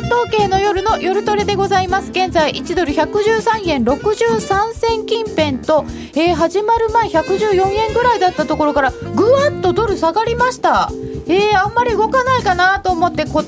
[0.00, 2.10] 統計の夜の夜トレでございます。
[2.10, 5.84] 現在1ドル113円63銭近辺と、
[6.14, 10.90] えー、始まる前114円ぐらいだったところからぐわっとドル下がりました。
[11.26, 13.44] えー、あんまり動かないかなと思ってこ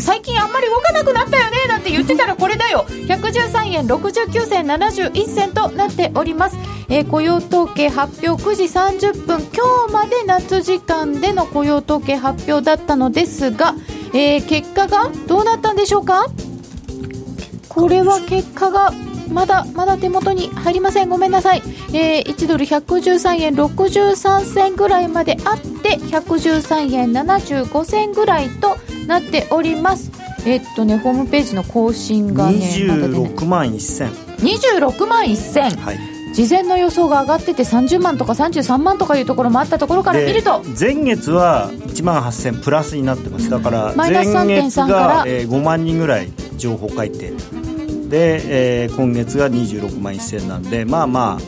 [0.00, 2.86] 最近あんまり動かなくなったよねなんて言ってたらこれだよ。
[2.88, 6.56] 113円69銭71銭となっております、
[6.88, 13.74] えー、雇用統計発表9時30分今日まで夏時間での雇用統計発表だったのですが、
[14.12, 16.26] えー、結果がどうなったんでしょうか？
[17.68, 18.92] これは結果が
[19.32, 21.08] まだまだ手元に入りません。
[21.08, 30.10] ごめんなさい、えー、1ドル113円63銭ぐらいまであって113円75銭ぐらいとなっております。
[30.46, 35.98] えっとねホームページの更新がね26万1000 26万1000はい
[36.32, 40.62] 事前の予想が上がってて30万とか33万とかいうところもあったところから見ると。
[40.78, 43.50] 前月は1万8000プラスになってます。
[43.50, 47.32] だから前月が5万人ぐらい情報書いて
[48.08, 51.42] で、えー、今月が26万1000なんでまあまあ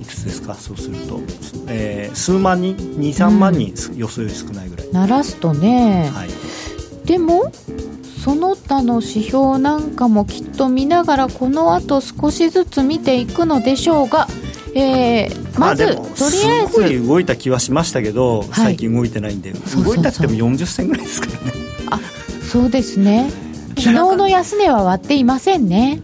[0.00, 0.54] いくつですか？
[0.54, 1.20] そうすると、
[1.68, 4.90] えー、数万人？23万人、うん、予想より少ないぐらい。
[4.92, 6.28] ならすとね、はい、
[7.06, 7.50] でも
[8.22, 14.26] その他の指標なんかもきっと見ながらこのあと少しずつ見ていくのでしょうが、
[14.74, 21.52] えー、まず、まあ、とりあえずすごい動いた気はしましたけど、はい、最近動いてないんで動いたっても40銭ぐらいですからね。
[21.90, 22.00] あ
[22.42, 23.30] そうですね。
[23.78, 26.02] 昨日の安値は割っていませんね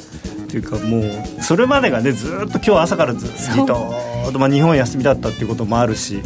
[0.56, 3.92] というかもうそれまでがねずっと今日朝からずっと、
[4.38, 6.22] まあ、日本休みだったっていうこともあるし。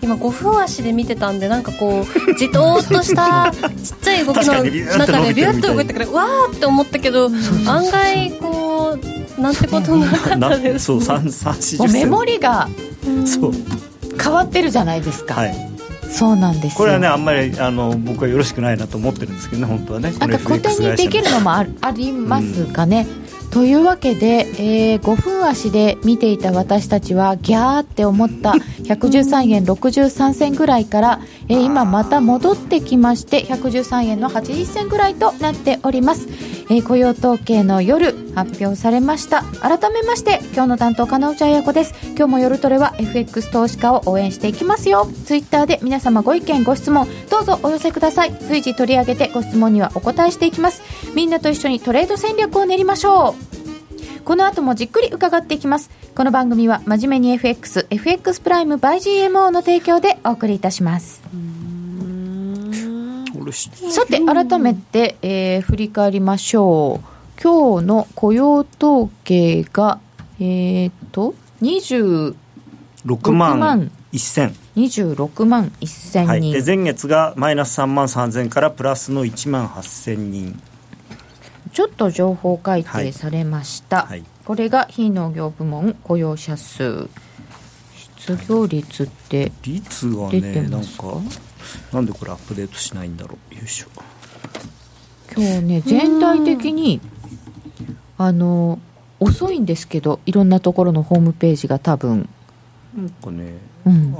[0.00, 7.30] 今5分足で見てたんでなんかこうじとっとした ちっちゃい動きの中でビュッと動いてからわーって思ったけど
[7.66, 8.98] 案外こ
[9.38, 11.22] うなんてことなかったです、 そう3
[11.78, 12.68] 4メモリが
[13.24, 13.52] そう。
[14.22, 15.74] 変わってるじゃないですか、はい。
[16.14, 20.12] そうなんですこれはねあんまりあの僕はよろしくないなと思ってるんですけどね本当はね。
[20.12, 23.23] なんか固定にできるのもあありますかね、うん、
[23.54, 28.50] というわけで、えー、5分足で見ていた私たちはギャーって思った
[28.82, 36.26] 113円63銭ぐらいから、えー、今また戻ってきまして113円の80銭ぐらいとなっております
[36.70, 39.42] えー、雇用統計の夜発表されました。
[39.60, 41.94] 改めまして今日の担当金内彩子です。
[42.16, 45.06] 今日も夜トレは FX 投資家を応援していきますよ。
[45.26, 48.34] ツイッターで皆様ご意見ご質問どうぞお寄せください。
[48.40, 50.82] 随時取り上げてご質問にはお答えしていきます。
[51.14, 54.24] みんなと一緒にトレード戦略を練りましょう。
[54.24, 55.90] この後もじっくり伺っていきます。
[56.16, 61.22] この番組は真面目に FX FX プライム by GMO の提供でお送りいたします。
[63.52, 67.42] さて改めて、えー、振り返りましょう。
[67.42, 69.98] 今日の雇用統計が
[70.40, 72.34] えっ、と26
[73.32, 75.72] 万1000 26万。
[75.80, 80.60] 1000人、はい、で前月がマイナス3万3000からプラスの1万8000人。
[81.72, 84.08] ちょっと情報改定されました、はい。
[84.08, 87.08] はい、これが非農業部門雇用者数。
[87.96, 91.20] 失業率って率がねなんか？
[91.92, 93.54] なんでこれアップデートしないんだろう。
[93.54, 93.86] よいしょ。
[95.36, 97.00] 今日ね全体的に
[98.18, 98.78] あの
[99.18, 102.28] 遅いんですけどいろんなところのホームページが多分。
[102.96, 103.54] なんかね、
[103.84, 104.12] うん、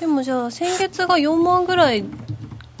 [0.00, 2.04] でもじゃあ先月が4万ぐらい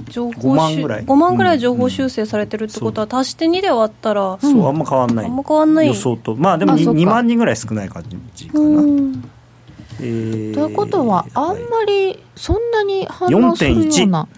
[0.08, 1.04] 情報5万ぐらい。
[1.04, 5.26] 5万ぐらい情報修正されてるってことは、足して2で割ったらそうあんま変わんない。
[5.26, 5.86] あんま変わんない。
[5.86, 6.34] 予想と。
[6.34, 8.04] まあでも 2, 2万人ぐらい少ない感
[8.34, 8.82] じかな
[10.00, 14.28] えー、ということはあんまりそんなに反応するような。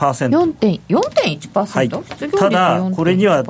[0.00, 3.44] 4.1%、はい、ただ、これには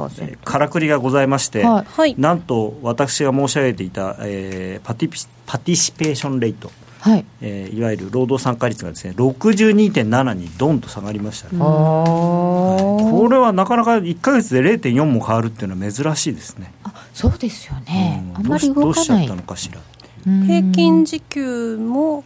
[0.44, 7.24] からくりがございまして、はい、なんと私が申し上げていた、えー、パティパティシペーションレート、はい。
[7.40, 16.72] えー、いわゆる労働参加率がですね62.7にドンと下がりました、ね、はい、これはなかなか1か月で0.4も変わるっていうのは珍しいですね。
[16.84, 18.84] あそうですよね、うん、あんまり動かない。
[18.84, 19.80] どうしちゃったのかしら
[20.24, 22.24] 平均時給も。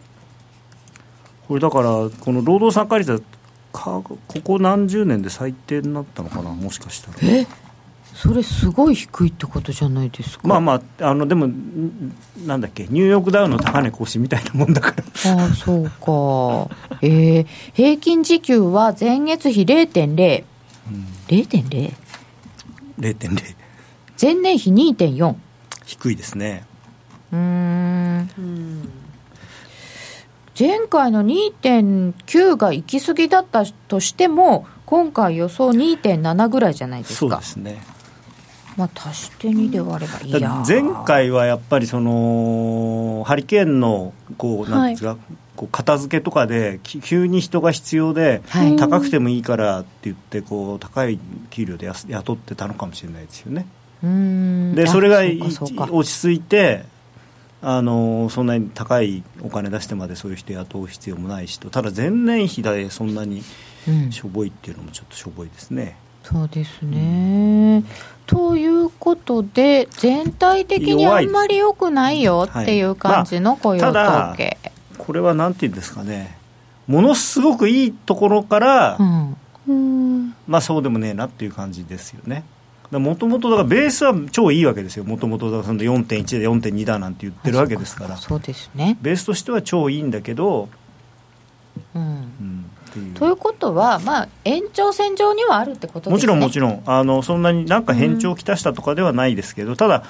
[1.47, 3.19] これだからこの労働参加率は
[3.71, 6.49] かここ何十年で最低になったのかな？
[6.51, 7.17] もしかしたら。
[7.21, 7.45] え？
[8.13, 10.47] それすごい低いってことじゃないですか。
[10.47, 11.49] まあまああのでも
[12.45, 12.87] なんだっけ？
[12.87, 14.95] ニューヨークダウの高値更新みたいなもんだか
[15.25, 15.33] ら。
[15.37, 16.69] ああそうか。
[17.01, 20.43] えー、平均時給は前月比0.0、
[20.89, 21.93] うん、0.0?
[22.99, 23.55] 0.0
[24.19, 25.35] 前年比2.4
[25.85, 26.65] 低いですね
[27.31, 28.29] うん。
[30.57, 37.17] 前回の2.9が行き過ぎだったとしても今回予想2.7ぐらいじゃないですか。
[37.19, 37.81] そうですね。
[38.77, 40.63] まあ足して2で割ればいいや。
[40.67, 45.17] 前回はやっぱりそのハリケーンのこうなんですか、はい、
[45.55, 51.19] こう片付けとかで急に人が必要で、はい、高くてもいいからって言ってこう高い
[51.49, 53.65] 給料で雇ってたのかもしれないですよね。
[54.75, 55.21] でそれが
[55.91, 56.85] 落ち着いて
[57.61, 61.69] あのそんなに高いお金出してまでそういう人雇う必要もないしと。
[61.69, 63.43] ただ前年比でそんなに
[64.11, 65.97] しょぼいっていうのもちょっとしょぼいですね。
[66.31, 67.85] うん、そうですね、うん、
[68.25, 76.37] ということで全体的にあんまり良くないよっていう感じの雇用統計、はいまあ、これはなんていうんですかね。
[76.87, 78.97] ものすごくいいところから、
[79.67, 82.43] うん、まあそうでもねえなっていう感じですよね。
[82.99, 88.97] もともとだからベースは超いいわけですよ、もともと4.1で4.2だなんて言ってるわけですから、そうですね。
[89.01, 90.69] ベースとしては超いいんだけど。
[91.93, 92.65] うん、うん
[93.15, 96.13] ということは、まあ、延長線上にはあるってことですね。
[96.13, 96.83] もちろん、もちろん。
[96.85, 100.03] あの、そんなになんか変調をきたしたとかではないですけど、うん、ただ、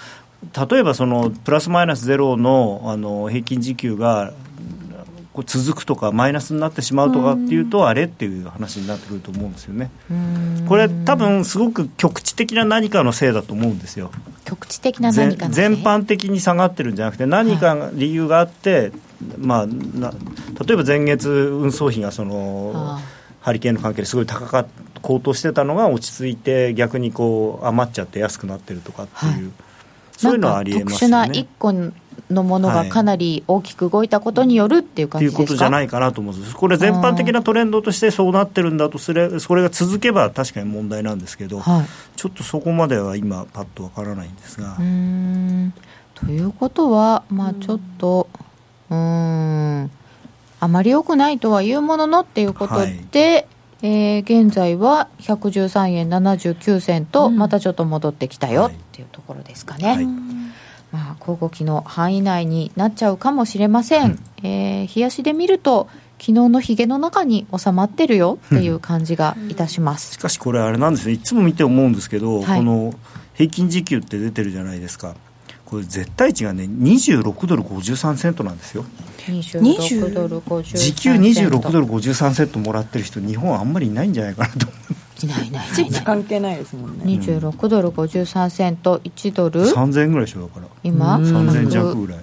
[0.70, 4.34] 例えばそのプラスマイナスゼロのあの平均時給が
[5.36, 9.92] こう続くとかマイナスになってしまうとかっていうとあれっていう話になってくると思うんですよね。
[10.66, 14.12] これ多分すごく局地的な何かのせいだと思うんですよ。
[14.46, 18.92] 局地的な何か全般的に下がってるんじゃなくて何か理由があって、はい、
[19.38, 20.12] まあな
[20.66, 22.98] 例えば前月運送費がその
[23.42, 24.66] ハリケーンの関係ですごい高か
[25.02, 29.32] 高騰してたのが落ち着いて逆にこう余っちゃって安くなってるとかっていう。
[29.32, 29.52] はい
[30.18, 31.28] そういうのはありえますよね。
[31.28, 31.74] 特殊な一個
[32.30, 41.86] のものがかなり大きく動いたことによるっていう感じですか、はい、いうことじゃないかなと思うんです、これ、全般的なトレンドとしてそうなってるんだとすれ、それが続けば確かに問題なんですけど、はい、
[42.16, 44.78] ちょっとそこまでは今、パッとわからないんですが。
[46.16, 48.28] ということは、まあ、ちょっと、
[48.90, 49.92] うん、
[50.60, 53.46] あまり良くないとはいうもののっていうことで、はい、
[53.82, 59.88] えー、現在は113円79銭と、またちょっと戻ってきたよっていうところですかね。
[59.88, 60.45] はい
[60.96, 65.90] まあ、交互期の範囲内になっちゃうかもしれません、うん、えー、冷やしで見ると
[66.20, 71.14] 昨日のひげの中に収まってるよっていう感じがいたします、うん、しかしこれあれなんですね。
[71.14, 72.94] いつも見て思うんですけど、はい、この
[73.34, 75.16] 平均時給って出てるじゃないですか。
[75.66, 78.86] これ絶対値がね26ドル53セントなんですよ。
[79.28, 84.94] 26ドル53時給26ドル53セントもらってる人日本はあんまりいないんじゃないかなと思う。
[84.94, 84.96] い
[85.26, 87.06] ないいないチップ関係ないですもんね。
[87.06, 89.62] 26ドル53セント1ドル。
[89.62, 90.68] 3000円ぐらいでしょだから。
[90.84, 91.18] 今。
[91.18, 92.20] 3000弱ぐらい。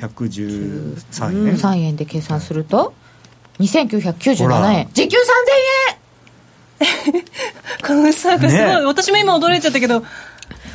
[0.00, 1.56] 113円。
[1.56, 2.94] 3円で計算すると
[3.58, 4.88] 2997円。
[4.92, 5.20] 時給3000
[7.14, 7.24] 円。
[7.86, 10.02] この差がすごい、ね、私も今驚いちゃったけど。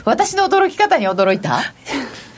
[0.06, 1.62] 私の驚き方に驚いた？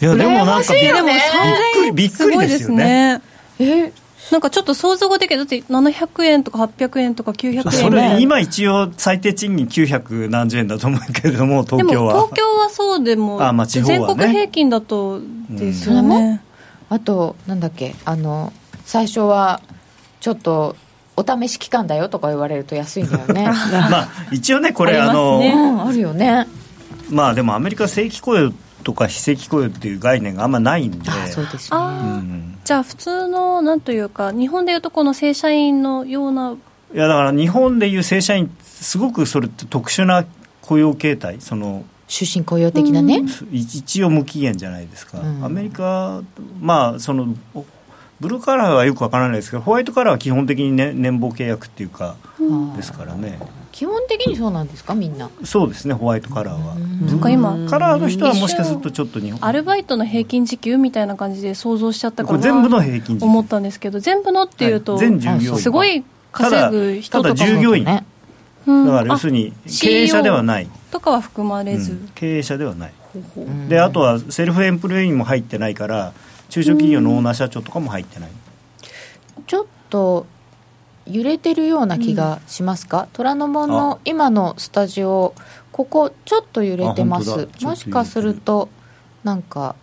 [0.01, 3.21] いやでもなんかびっくりびっくりですよね。
[3.59, 3.91] え
[4.31, 7.71] なんかちょっと想像ができるだって700円とか800円とか900円。
[7.71, 12.13] それ今一応最低賃金900何十円だと思うけれども東京は。
[12.13, 16.41] 東京はそうでもあ、まあ地方は、ね、全国平均だとですよね、
[16.89, 18.53] うん、あとなんだっけあの
[18.85, 19.61] 最初は
[20.19, 20.75] ちょっと
[21.15, 23.45] お試し期間だよとか言われると安いんだよね。
[23.91, 26.47] まあ一応ねこれあの、ね、あるよね。
[27.09, 28.51] まあでもアメリカ正規雇用
[28.83, 31.09] とか非正規雇用っていう概念があんまないんで。
[31.09, 36.55] あそうですね、うんじゃあ普通のなんというか日本でいうとこの正社員のような
[36.93, 40.25] いやだから日本でいう正社員すごくそれって特殊な
[40.61, 41.41] 雇用形態。
[41.41, 46.21] その終身雇用的なね、一応無期限じゃないですか、うん、アメリカ
[46.59, 47.33] まあその
[48.19, 52.15] ブルーカラーはよくわからないですけどホワイトカラーは基本的に、ね、年俸契約っていうか
[52.75, 53.39] ですからね
[53.73, 55.31] 基本的にそうなんですかみんな？
[55.43, 56.75] そうですねホワイトカラーは。
[56.75, 59.43] なんか今カラーの人はもしかするとちょっと日本。
[59.43, 65.59] アルバイトの平均時給みたいな感じで想像しちゃったから全部の平均思ったんですけど全部のっていうと、はい、全従業員。
[65.59, 68.05] すごい稼ぐ人とかただ従業員、ね、
[68.67, 70.69] だから要するに経営者ではない。
[70.91, 72.93] とかは含まれず、うん、経営者ではない。
[73.69, 76.13] であとはセルフエンプロインも入ってないから
[76.49, 78.29] 中小企業のオーナー社長とかも入ってない。
[79.47, 80.27] ちょっと
[81.05, 85.33] 揺れてるような気がしますか、うん、虎ノ門の今のスタジオ
[85.71, 87.49] ここちょっと揺れてます。
[87.61, 88.69] もしかすると
[89.23, 89.75] なんか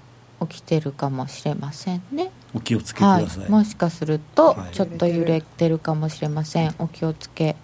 [0.49, 2.31] 起きてるかもしれませんね。
[2.55, 6.75] お気をつけください、はい、もしかするとちょっと揺れてるかもしれません。
[6.79, 7.57] お気をつけ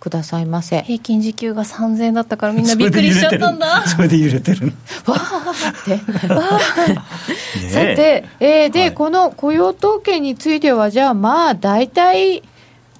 [0.00, 0.82] くださいませ。
[0.82, 3.84] 平均時給が3000円だったからみんなびっくりしちゃったんだ。
[3.86, 4.72] それで揺れてる
[5.06, 5.98] わーって。
[7.70, 12.42] さて、えー、で、はい、この雇用統計についてはじゃあまあ大体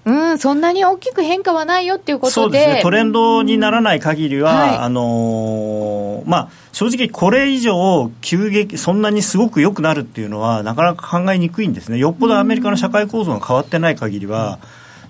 [0.05, 14.59] うん、そんなに大きく変化はないよっていうことでそうですね、トレンドにならない限りは、はい、あのー、まあ、正直、これ以上、急激、そんなにすごく良くなるっていうのは、なかなか考えにくいんですね、よっぽどアメリカの社会構造が変わってない限りは、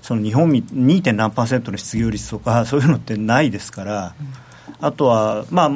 [0.02, 1.12] その日本 2.
[1.12, 4.14] 何パーセントの失業率とか、 そういうのってないですから。
[4.82, 5.70] あとは、まあ、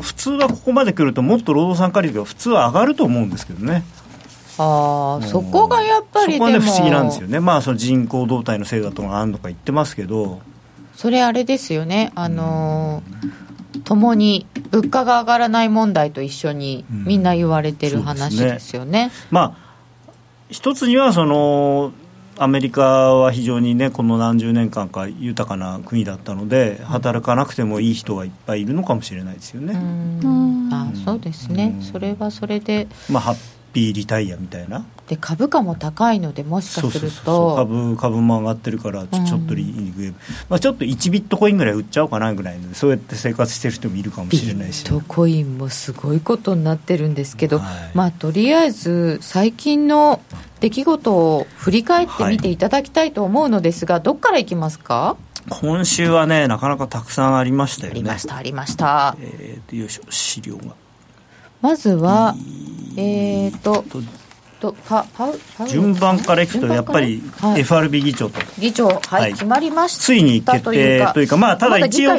[0.00, 3.84] 普通はここまで来ると、もっと労働参加率が普通は上がると思うんですけどね。
[4.58, 7.40] あそこがやっぱりそこはね不思議なんですよね。
[7.40, 10.40] まあその人口動態のせいだとかあんのか言ってますけど。
[10.94, 12.12] それあれですよね。
[12.14, 13.02] あの
[13.84, 19.06] 共に物価が上がらない問題と一緒にみんな言われてる話ですよね。
[19.06, 19.12] ね。
[19.30, 19.64] まあ
[20.50, 21.92] 一つにはその
[22.36, 29.74] アメリカは非常にねこの何十年間か豊かな国だったので働かなくてもいい人がいっぱいいるのかもしれないですよね。
[30.72, 33.34] あそうですね、それはそれで、まあ、
[33.74, 34.86] ピーリタイアみたいな。
[35.08, 37.56] で株価も高いのでもしかすると。
[37.56, 40.14] 株株も上がってるからちょっとリーグ、
[40.48, 50.22] まあ、ちょっと1ビットコインぐらい売っちゃおうかなぐらいのそうやって生活してる人もいるかもしれないしビットコインもすごいことになってるんですけど、はい、まあとりあえず最近の
[50.60, 55.18] 出来事を振り返ってみていただきたいと思うのですが、はい、どっからいきますか？
[55.50, 58.00] 今週はねなかなかたくさんありましたよね。
[58.00, 59.16] ありましたありました。
[59.20, 60.74] えー、よいしょ資料が
[61.64, 62.34] まずは
[62.94, 63.82] えっ、ー、と
[64.60, 67.22] とパパパ順番からいくとやっぱり
[67.56, 72.16] FRB 議長と、はい、議長、はい、はい、決まりましたついに決定というかまあただ一応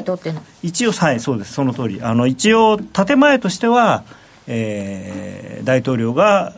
[0.64, 1.54] 一応はいそうです。
[1.54, 2.02] その通り。
[2.02, 4.04] あの一応建前としては、
[4.48, 6.56] えー、大統領が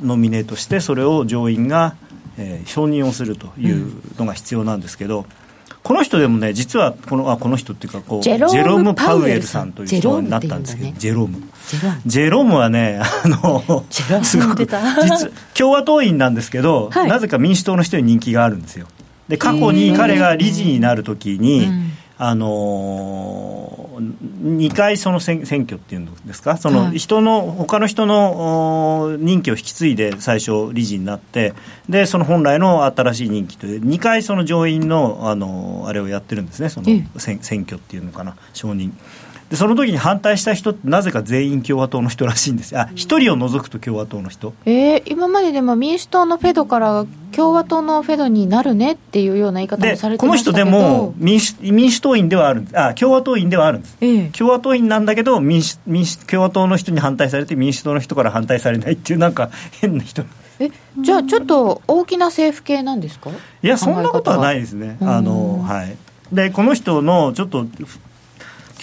[0.00, 1.96] ノミネートしてそれを上院が、
[2.38, 5.41] えー、承認をするというのが必要なんですけど、うん
[5.82, 10.92] この人でもね実はこのあこの人っていうかこうジェローム・パウエルさんという人になったんですけど。
[10.96, 11.42] ジェローム
[12.06, 13.84] ジェロームはねあの
[14.22, 18.86] すごく実共和党員なんですけど、はい、なぜか民主党の人に人気があるんですよ。
[19.28, 21.68] で過去に彼が理事になるときに、
[22.18, 26.56] あの2回その選選挙っていうんですか？
[26.56, 31.54] その人の、はい、他の人の任期を引き継いで最初理事になって
[31.88, 36.68] でその本来の新しい任期という2回その上院のあのあれをやってるんですね。
[36.68, 36.86] その
[37.18, 38.36] 選選挙っていうのかな。
[38.52, 38.92] 承認。
[39.52, 44.54] でその時に反対した人ってなぜか全員共和党の人らしいんですあ一人を除くと共和党の人。
[44.64, 50.64] えー、今まででも民主党のフェドから共和党のフェドになるねっていうような言い方もされてましたけど。
[50.64, 52.78] この人でも民主民主党員ではあるんです。
[52.80, 59.50] あ共和党員ではあるんです、えー、共和党員なんだけど民主民主共和党の人に反対されて民主党の人から反対されないっていうなんか
[59.82, 60.24] 変な人。
[60.60, 63.28] えじゃあちょっと大きな政府系なんですか？
[63.28, 64.96] いやそんなことはないですね。
[65.02, 65.94] あのはい。
[66.32, 67.66] でこの人のちょっと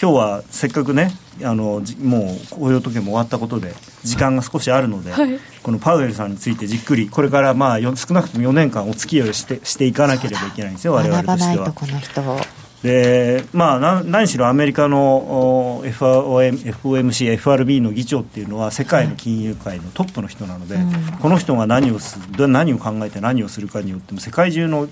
[0.00, 1.10] 今日はせっかくね
[1.42, 12.46] あのもう雇用時計も終わったことで時間が少しあるので、はい、このパウエルさんについてじっくりこれからまあ少なくとも4年間お付き合いをしてしていかなければいけないんですよ我々としては。
[12.82, 20.84] でまあ、何しろアメリカの FOM FOMC、FRB の議長っていうのは世界の金融界のトップの人なので、はい
[21.20, 24.88] この人が何をす何を考えて何をするかによっても世界中の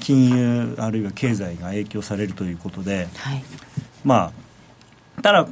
[0.00, 3.44] 金融あるいは経済が影響されるということで、はい、
[4.04, 4.47] まあ
[5.22, 5.46] ただ、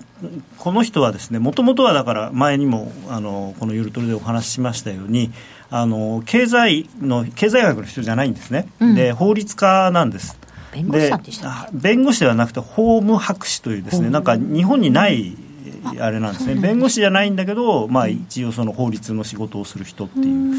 [0.58, 5.32] この人はですねもともとはだから前にもあのこのゆるトレでお話ししましたように
[5.70, 10.38] あの経済の経済学の人じゃないんですね、うん、で法律家なんです。
[10.72, 15.36] 弁護士さんでした弁護士ではなくて法務博士というですねなんか日本にない
[15.98, 16.54] あれなんですね。
[16.54, 20.54] 弁護士じゃないんだけど、まあ、一応その法律の仕事をする人っていう。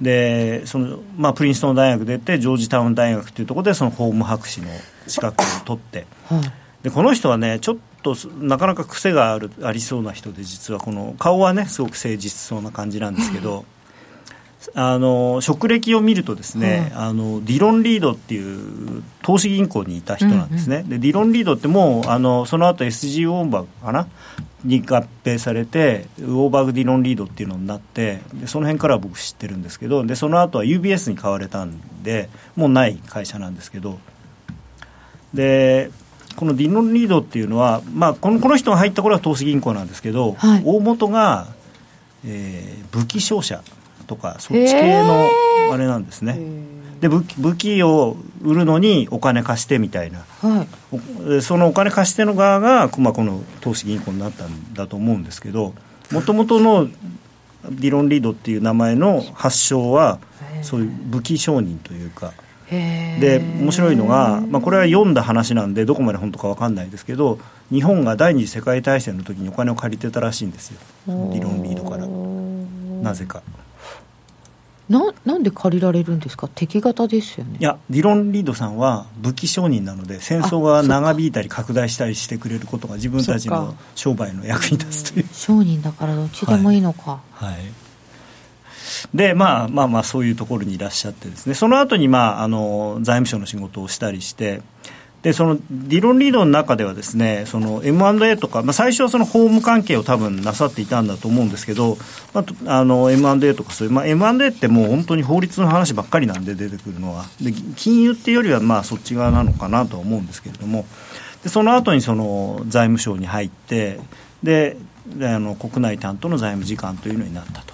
[0.00, 4.68] でそのまあ、プリンストン大学出てジョージタウン大学というところでその法務博士の
[5.06, 6.06] 資格を取って、
[6.82, 13.64] でこの人はねちょっとなかなか癖があるありそうな人で実はこの顔はねすごく誠実そうな感じなんですけど。
[14.74, 24.06] あの職歴を見るとですね、あのディロン・リードっていう投資銀行にいた人なんですね、うんうん、でディロン・リードってもうあのその後 SG ウォーバーかな？
[24.64, 33.98] に合併されてウォーバーグ・ディロン・リードっていうのになってでその辺からは僕知ってるんですけどでその後は UBS に買われたんでもうない会社なんですけど。
[35.32, 35.90] で
[36.36, 41.48] このディノンリードっていうのは、まあ、このこの人が入った頃は投資銀行なんですけど、はい、大元が、
[42.24, 43.62] えー、武器商社
[44.06, 45.28] とかそっち系の
[45.72, 46.38] あれなんですね。
[47.00, 50.66] で武器武器を売るのにお金貸してみたいな、は
[51.38, 55.72] い、そのお金貸しての側が、まあ、この投資銀行になったんだと思うんですけど
[56.12, 56.88] もともとの
[57.64, 60.18] ディロン・リードっていう名前の発祥は
[60.62, 62.32] そういう武器商人というか。
[62.70, 67.38] で面白いのが、まあ、これは読んだ話なんでどこまで本当か分かんないですけど
[67.70, 70.78] 日本が第二次世界大戦の時にお金を借りてたらしいんですよ。
[71.32, 72.06] 理論リードから。
[72.06, 73.42] なぜか。
[74.88, 76.48] ななんで借りられるんですか？
[76.52, 77.58] 敵型ですよね。
[77.60, 85.26] いやディロン・リードさんは武器商人なので戦争が長引いたり拡大したりしてくれることが自分たちの商売の役に立つという。
[85.32, 87.20] 商人だからどっちでもいいのか。
[87.32, 87.60] はい、はい
[89.14, 94.62] で、まあ、まあまあそういうところにいらっしゃってですねその後にまああの財務省の仕事をしたりして
[95.22, 101.98] でその理論リードの中ではですねその M&A とか、まあ、最初はその法務関係を多分なさっていたんだと思うんですけど、
[102.32, 110.86] まあ、あの M&A とかそういう、まあ、M&A ってもう本当に法律の話ばっかりなんで出てくるのはで金融っていうよりはまあそっち側なのかなとは思うんですけれども
[111.42, 114.00] でその後にその財務省に入って
[114.42, 114.78] で
[115.20, 117.69] あの国内担当の財務次官というのになったと。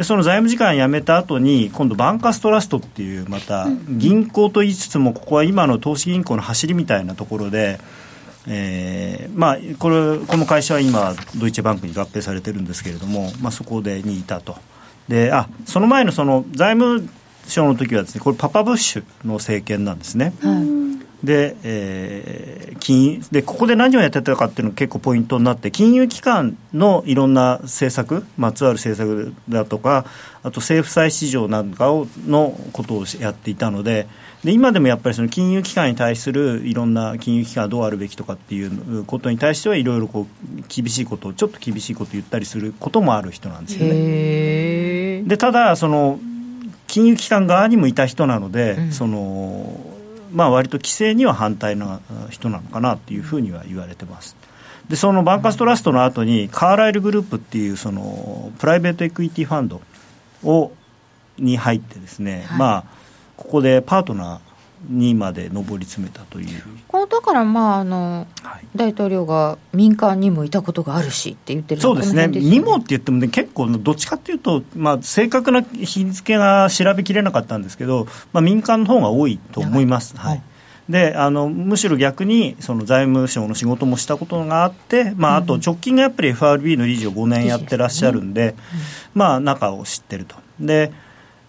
[0.00, 7.78] でその財務次官辞めた後に今度バンカストラストっていうまた銀行と言いつつもここは今の投資銀行の走りみたいなところで、
[8.48, 14.56] えーまあ、これこの会社は今ドイツバンクに合併されてるんですけれども、まあ、そこでにいたと。
[15.06, 17.06] であその前のその財務
[17.46, 20.32] 省の時はですねこれパパブッシュの政権なんですね。
[20.40, 20.80] はい
[21.22, 30.06] で,、えー、金でここで何をやってたかっていうのが結構ポイントになって金融機関のいろんな政策まつわる政策だとか
[30.42, 34.06] あと政府債市場なんかをのことをやっていたので
[34.44, 45.22] で今でもやっぱりその金融機関に対するいろんな金融機関はどうあるべきとかっていうことに対してはいろいろこう厳しいことをちょっと厳しいことを言ったりすることもある人なんですよね。
[45.24, 46.18] でただその
[46.86, 49.78] 金融機関側にもいた人なので、うん、その
[50.32, 54.36] まあ割と規制には反対な人なのかなっていうふうには言われてます。
[54.88, 59.80] でそのバンカストラストの後にカーライルグループっていうそのプライベートエクイティファンド
[60.42, 60.72] を
[61.38, 62.84] に入ってですね、はい、まあ
[63.36, 64.49] ここでパートナー
[64.88, 66.62] にまで上り詰めたという。
[66.88, 80.16] これだからまああの、はい、大統領が民間にもいたことがあるしって言ってるそうですね、にもって言ってもね、結構、どっちかっていうと、まあ、正確な日付が調べきれなかったんですけど、まあ、民間の方が多いと思います。
[80.16, 80.42] はい、はい。
[80.88, 88.56] であのむしろ逆にその財務省の仕事もしたことがあって、まあ、あと直近がやっぱり FRB の理事を5年やってらっしゃるんで、
[89.14, 90.34] まあ、中を知ってると。
[90.58, 90.92] で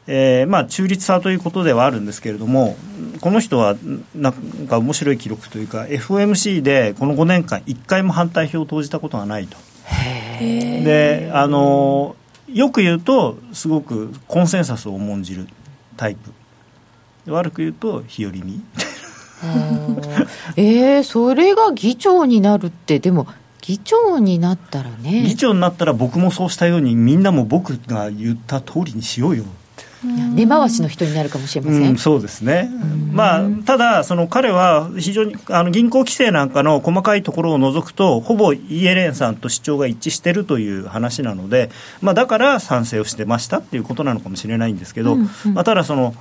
[0.08, 2.76] えーまあ、中立さということではあるんですけれども、
[3.22, 3.76] この人は
[4.16, 4.34] なん
[4.68, 9.58] か面白い記録というか、FOMC でこの5年間、1回も反対票を投じたことがないと。
[10.40, 12.16] であの
[12.52, 15.48] よく言うと、すごくコンセンサスを重んじる
[15.98, 18.62] タイプ、悪く言うと、日和見。
[20.58, 23.28] えー、それが議長になるって、でも、
[23.62, 25.24] 議長になったらね。
[25.24, 29.46] 議長になったら僕もそうしたように、みんなも僕が言った通りにしようよ
[30.04, 32.70] 根回しの人になるかもしれません、うん、そうですね、
[33.12, 41.70] まあ、ただ、その彼は非常にあの銀行規制なんかの細かいところを除くと、ほぼイエレンさんと主張が一致しているという話なので、
[42.02, 46.16] まあ、だから賛成をしてましたっていうことなのかもしれないんですけど、うんうん、まあ、ただその、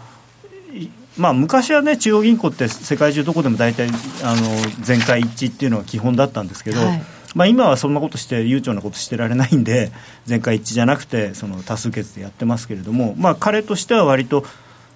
[1.16, 3.88] まあ、昔はね、中央銀行って世界中どこでも大体
[4.22, 4.42] あの
[4.80, 7.02] 全会一致っていうのが基本だったんですけど、はい
[7.34, 9.92] まあ、今はそんなことして悠長なことしてられないんで
[10.26, 14.44] 全会一致じゃなくてその多数決でやってますけれども、まあ、彼としては割と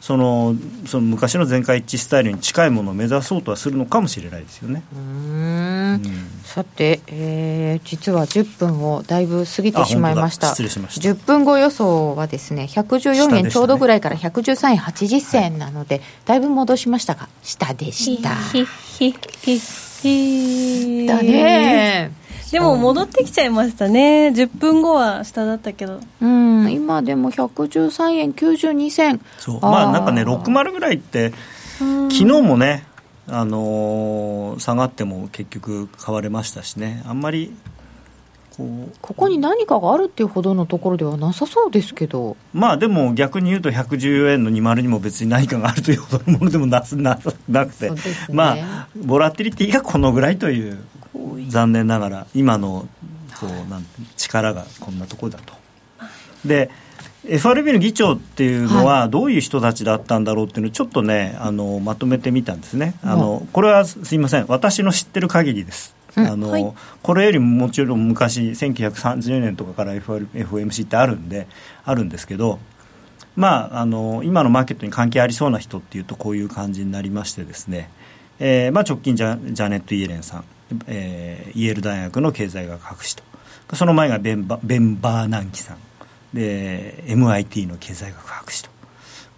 [0.05, 4.83] そのその昔の全会一致スタイルに近いものを目指そうとはするのかもしれないですよね。
[4.95, 6.03] うん。
[6.45, 10.49] さて、えー、実は10分をだいぶ過ぎてしまいました。
[10.49, 11.09] 失礼しました。
[11.09, 18.29] 10分後予想はですね114円ちょうどぐらいから113円80銭なので、ね、だいぶ戻しましたが下でした。
[21.07, 22.24] だね
[22.55, 29.61] でも戻ってきちゃいましたね、10分後は下だったけど、うん、今でも113円92銭、そう。
[29.61, 31.33] まあなんかね、60ぐらいって、
[31.79, 32.87] 昨日もね、
[33.27, 37.53] あのー、下がっても結局買われましたしね、あんまり
[38.57, 42.37] こここに何かがあるっていうほどのところではなさそうですけど。
[42.53, 47.97] まあでも逆に言うと114円の20にも別に何かがあるというほどのものでもなななくて、ね、
[48.31, 50.79] まあボラティリティがこのぐらいという
[51.55, 52.89] 残念ながら今の
[53.39, 53.87] こうなん
[54.17, 55.55] 力がこんなところだと。
[56.45, 56.69] で
[57.27, 62.95] FRB の議長っていうのはどういう人たちだったんだろうっていうのをちょっとねあのまとめてみたんですね。
[63.03, 64.47] あのこれはすいません。
[64.49, 71.47] 私の知ってる限りです、うん、あの、はい、これよりももちろん昔1930年とかから FR FOMC ってあるんで
[71.85, 72.59] あるんですけど
[73.37, 77.89] まああの今のマーケットに関係ありそうな人っていうとこういう感じになりましてですね、
[78.39, 80.45] えーまあ、直近ジャジャネット・イエレンさん
[80.87, 83.23] えー、イェール大学の経済学博士と。
[83.75, 85.79] その前がベンバベンバーナンキさん。
[86.35, 88.71] で MIT の経済学博士と、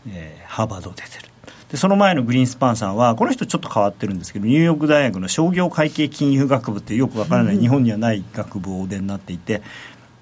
[0.09, 1.29] えー、ハーバードを出てる。
[1.71, 9.63] でその前のグリーンスパンさんはこの人ちょっと変わってるんですけどニューヨーク大学の商業会計金融学部ってよくわからない、日本にはない学部をお出になっていて、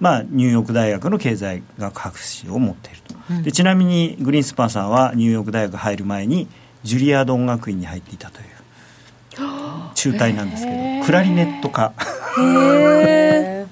[0.00, 6.48] まあ、ニューヨーク大学の経済学博士を持っていると、でちなみにグリーンスパンさんはニューヨーク大学入る前に
[6.82, 8.46] ジュリアード音楽院に入っていたという
[9.94, 11.92] 中退なんですけどクラリネット科
[12.38, 13.66] へ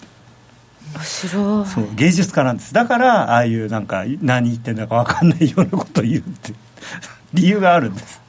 [0.94, 1.66] 面白い。
[1.66, 2.74] そう芸術家なんです。
[2.74, 6.52] だからああいうなんか何言ってんだか分かんないようなことを言うって
[7.34, 8.20] 理由があるんです。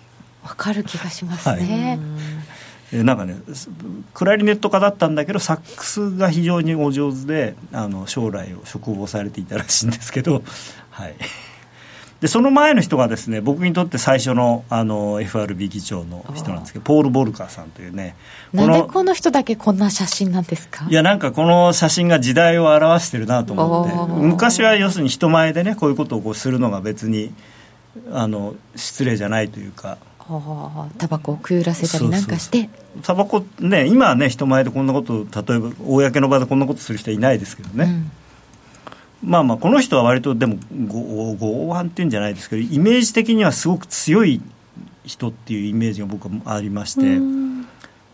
[0.44, 1.98] 分かる気がしますね、
[2.92, 3.38] なんかね
[4.14, 10.44] クラリネット家だったんだけどサックスが非常にお上手であの将来を嘱望されていたらしいんですけど、
[10.90, 11.16] はい、
[12.24, 18.16] でその前の人がですね僕にとって最初のあの FRB 議長の人なんですけどポール・ボルカーさんというね
[18.54, 20.86] なんでこの人だけこんな写真なんですか？
[20.90, 27.34] いやなんかこの写真が時代を表してるなと思って昔は要するに人前でねこういうことをこうするのが別に
[28.14, 29.98] あの失礼じゃないというか
[30.98, 32.70] タバコをくゆらせたりなんかして。
[33.02, 38.12] タバコね今はね人前でこんなこと例えば公の場でこんなことする人はいないですけどね、うん、
[39.24, 40.58] まあまあこの人は割とでも
[40.88, 44.42] 剛腕っていうんじゃないですけどイメージ的にはすごく強い
[45.06, 47.20] 人っていうイメージが僕はありまして、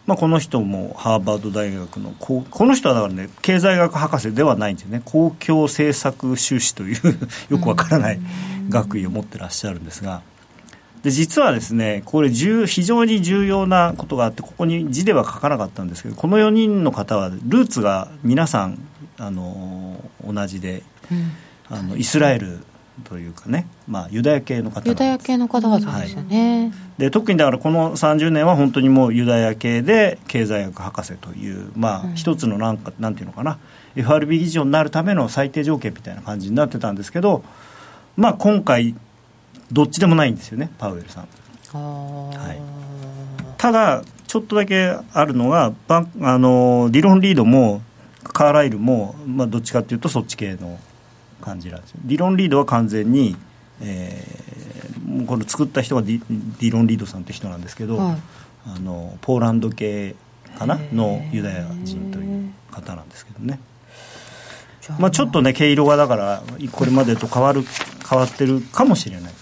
[0.05, 5.01] まあ、この人もハーバード大学のこの人はだからね経済学博士ではないんですよね。
[5.05, 7.19] 公共政策修士という
[7.49, 8.19] よくわからない
[8.69, 10.21] 学位を持ってらっしゃるんですが。
[11.03, 18.79] で実はですねこれ非常に重要なことがあってここに字では書かなかったんですけどこの4人の方はルーツが皆さん
[19.17, 20.81] あの同じで、うん、
[21.69, 22.59] あのイスラエル
[23.03, 33.57] というかね、まあ、ユダヤ系の方ユダヤ系の方々ですよね、はい、で特にだからこの30年は本当にもうユダヤ系で経済学博士という、まあ、一つのなんかなんていうのかな。
[33.95, 37.43] FRB 議長になるための最低条件みたいな感じになってたんですけど、
[38.15, 38.95] まあ、今回
[39.71, 41.27] どっちでもないんですよねパウエルさん。
[41.73, 42.59] はい、
[43.57, 47.81] ただちょっとだけあるのがバあのディロン・リードも
[48.23, 50.79] カーライルも、まあ、どっちかっていうとそっち系の
[51.41, 51.99] 感じなんですよ。
[52.05, 53.35] ディロン・リードは完全に、
[53.81, 58.17] えー、これ作った人がディディロン・リードさんって人なんですけど、はい、
[58.67, 60.15] あのポーランド系
[60.57, 60.79] かな？
[60.93, 63.59] のユダヤ人という方なんですけどね。
[64.97, 67.63] まあ、ちょっとね毛色がだからこれまでと変わる
[68.09, 69.33] 変わってるかもしれない。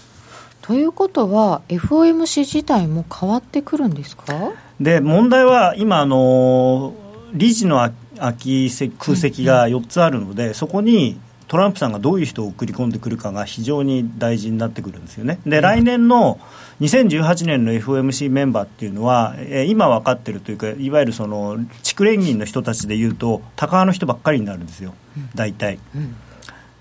[0.60, 4.52] ということは FOMC 自体も変わってくるんですか？
[4.78, 6.92] で問題は今あの
[7.32, 15.40] 理事の空き空席が4つあるので、うん、そこにトランプさんがどういう人を送り込んでくるかが非常に大事になってくるんですよね。
[15.46, 16.38] で、来年の
[16.80, 24.94] 2018年の FOMC メンバーっていうのは、えー、今分かってるというか、いわゆるその地区連銀の人たちでいうと、高派の人ばっかりになるんですよ、
[25.34, 25.78] 大体。
[25.96, 26.16] うん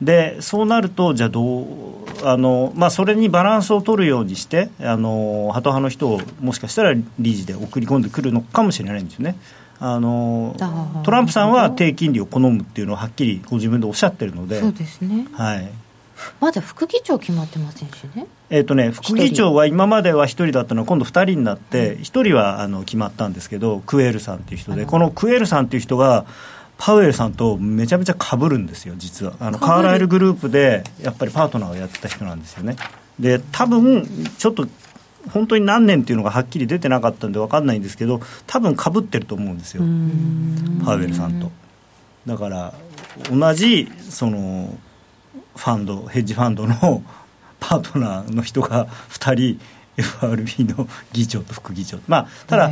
[0.01, 1.65] でそうなると、じゃあどう
[2.23, 9.35] あの、まあ、それにバランスを取るようにして、あのハト派の人をもしかしたら理事で送り込んでくるのかもしれないんですよね。
[9.79, 10.55] あの
[11.03, 15.69] トランプさんは低金利を好むっていうのをはっきりご自分でおっしゃってるので、そうですね、はい、
[16.39, 18.27] まだ副議長決まってませんしね。
[18.49, 26.25] えーとね、副議長は今までは1人だったのが今度2人になって、1人はあの決まったんですけど、クエールさんっていう人で、このクエールさんっていう人が、
[26.77, 29.33] パウエルさんとめちゃめちゃかぶるんですよ、実は。
[29.39, 32.75] あのカーライルグループでやっぱりパートナーをやってた人なんですよね。
[33.19, 34.67] で多分ちょっと
[35.31, 39.83] 本当に何年っていうのがはっきり出てなかったんで分かんないんですけど多分かぶってると思うんですよ。
[40.85, 41.51] パウエルさんと。
[42.25, 42.73] だから
[43.31, 44.77] 同じその
[45.55, 47.03] ファンドヘッジファンドの
[47.59, 49.59] パートナーの人が2人
[49.97, 52.71] FRB の議長と副議長まあただ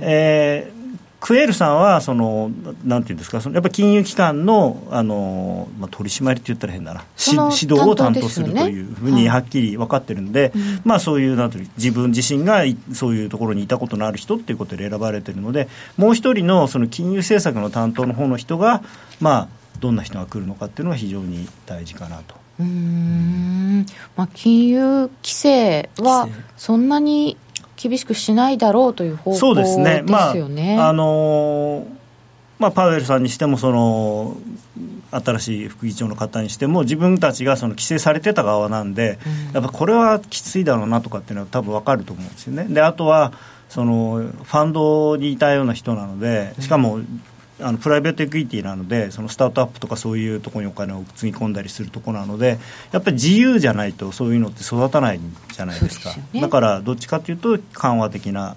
[0.00, 0.81] えー
[1.22, 2.50] クエールさんはその
[2.84, 7.04] なんていうんですかそのやっぱり金融機関のあの、まあ、取締りって言ったら変だな。
[7.16, 7.40] 指
[7.72, 10.52] 導を担当するというふうにはっきり分かってるんで、はい、
[10.84, 18.82] まあ、そういうなんていう自分自身がそういうところにいたことのある人っていうことで選ばれてるのでもう一人のその金融政策の担当の方の人が、
[19.20, 22.34] まあ、どんな人が来るのかっていうのが非常に大事かなと。
[22.58, 23.86] うん。
[24.16, 27.36] まあ、金融規制はそんなに
[27.82, 31.86] 厳しくしないだろうという方向そうですね、まあ、あの
[32.58, 34.36] まあ、パウエルさんにしてもその
[35.10, 39.18] 新しい副議長の方にしても自分たちがその規制されてた側なんで、
[39.48, 42.66] うん、やっぱこれはきついだろうなとかっていうのは多分分かると思うんですよね。
[42.72, 43.32] であとは
[43.68, 47.00] そのファンドにいたような人なのでしかも
[47.62, 52.58] あのプライベートエクイティなのでそのスタートアップとかそういうところにお金をつぎ込んだりするところなので
[52.92, 55.20] やっぱり自由じゃないとそういうのって育たない
[55.52, 58.56] じゃないですか、ね、だからどっちかというと緩和的な、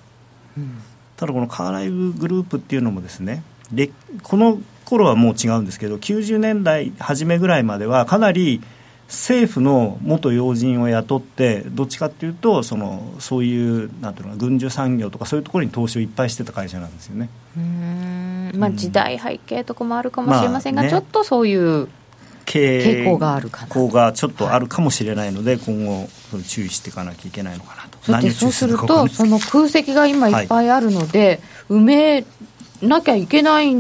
[0.58, 0.82] うん、
[1.18, 3.91] ただこのカーライブグループっていうのもですねで
[4.24, 8.62] この頃はもう違うんですけど90年代初めぐらいまではかなり
[9.08, 17.30] 政府の元要人を雇ってどっちかっていうとそのそういうなんていうのか軍需産業とかそういうところに投資をいっぱいしてた会社なんですよね。
[17.56, 18.52] うん。
[18.56, 21.88] まあ、時代背景とかもあるかもしれませんが、まあね、ちょっとそういう
[22.46, 26.08] 傾向があるかな傾向がちょっとあるかもしれないので、はい、今後
[26.48, 28.12] 注意していかなきゃいけないのかなと。
[28.12, 32.26] だってそうするとその空席が今いっぱいあるので、はい、埋め
[32.82, 33.74] なきゃいけない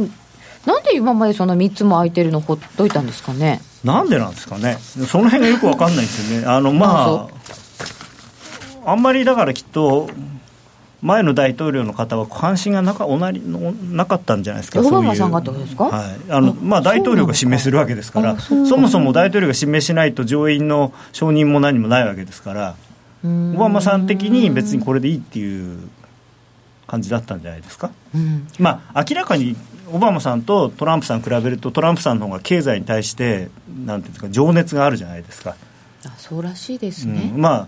[0.65, 3.61] なんで今までその3つも空いてるのほっといたんですかね？
[3.83, 4.77] なんでなんですかね？
[4.79, 6.47] その辺がよく分かんないですよね。
[6.47, 7.27] あのま
[8.85, 10.09] ああんまりだからきっと
[11.01, 13.39] 前の大統領の方は関心がなかおなり
[13.91, 16.31] なかったんじゃないですか、オバマさんがってことですか、はい。
[16.31, 22.75] あのまあ、大統領が指名するわけですから、そもそも大統領が指名しないと上院の承認も何もないわけですから、
[23.23, 25.89] オバマさん的に別にこれでいいっていう
[26.87, 27.91] 感じだったんじゃないですか？
[28.57, 29.55] まあ、明らかに
[29.91, 33.49] オバマさんとトランプさん比べると、トランプさんの方が経済に対して、
[33.85, 35.55] なんていうんですか、情熱があるじゃないですか。
[36.05, 37.31] あそうらしいですね。
[37.33, 37.67] うん、まあ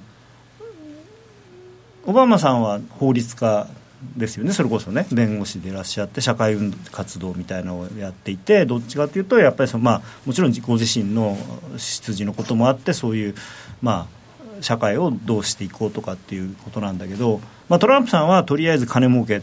[2.07, 3.67] オバマさんは法律家
[4.15, 11.37] ですよねそれこそね弁護士でいらっしゃって社会運動活動みたいなのをやっていてどっちかというとやっぱりその、まあ、もちろんご自身の
[11.77, 13.35] 出自のこともあってそういう、
[13.81, 14.07] ま
[14.59, 19.41] あ、社会をどうしていこうとかっていうことなんだけど、まあ、トランプさんはとりあえず金儲け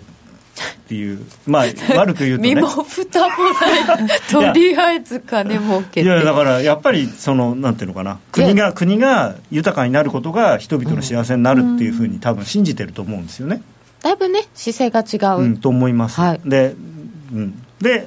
[0.54, 1.24] っていう。
[1.46, 1.64] まあ
[1.96, 2.54] 悪く言うとね。
[2.54, 8.18] 身も蓋もないとりあえず金儲けいやだからやっぱりそのなんていうのかな。
[8.32, 13.62] 国が国が豊かになることが人々の幸せになるっていうふうに多分信じてると思うんですよね、
[14.02, 16.74] だいぶね姿勢が違う、うん、と思います、はい、で,、
[17.32, 18.06] うん、で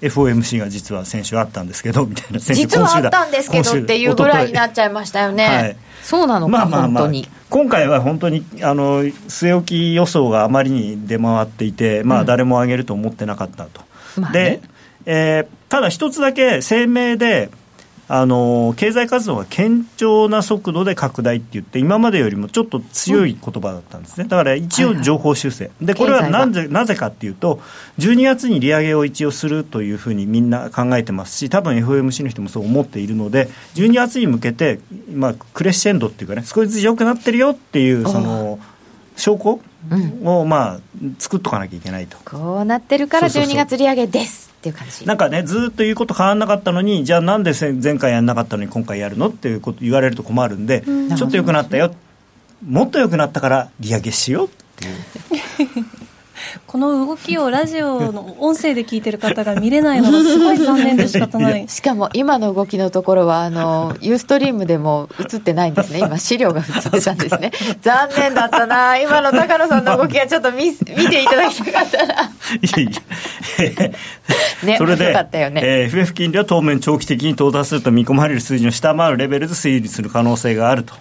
[0.00, 2.38] FOMC が実は先週あったんですけどみたいな。
[2.38, 7.28] 実はあったんですけどっていうぐらいになっちゃいましたよね、はい、そうなのか、まあまあまあ、本当に。
[7.50, 13.80] 今回は本当にあの据え置き予想があまりに出回っていて、まあ、誰も上げると思ってなかったと、
[14.18, 14.60] うん、で、
[15.06, 17.50] えー、ただ一つだけ声明で
[18.06, 24.26] あの経済活動が堅調な速度で拡大って言って今までよりもちょっと強い言葉だったんですね。
[24.28, 27.60] だから一応情報修正、はいはい、でこれはなぜなぜかっていうと
[27.98, 34.80] 12月に利上げを一応するというふうにみんな考えてますし多分 FOMC の人もそう思っているので12月に向けて、
[35.12, 38.58] まあ、クレッシェンドっていうかね少しずつ良くなってるよっていうその
[39.16, 39.60] 証拠
[40.24, 40.80] を、まあ、
[41.18, 42.18] 作っとかなきゃいけないと。
[42.24, 45.06] こうなってるから12月利上げですっていう感じ。
[45.06, 51.94] なんかねずっと言うこと変わらなかったのにじゃあなんで前回やらなかったのに今回やるのっていうこと言われると困るんで、うん、ちょっと良くなったよ。
[52.66, 55.84] もっと良くなったから利上げしようっていう。
[56.66, 61.66] この動きをラジオの音声で聞いてる方が見れないのがすごい残念で仕方ない。
[61.68, 66.00] しかも今の動きのところはあのユーストリームでも映ってないんですね。
[66.04, 67.52] 今資料が映ってたんですね。
[67.82, 68.98] 残念だったな。
[68.98, 72.14] 今の高野さんの動き がちょっと見見ていただきたかったな。
[74.64, 75.60] ね、それで、ね。
[75.62, 80.94] えー、FF 金利は当面長期的に到達すると見込まれる数字を下回るレベルで推理する可能性があると。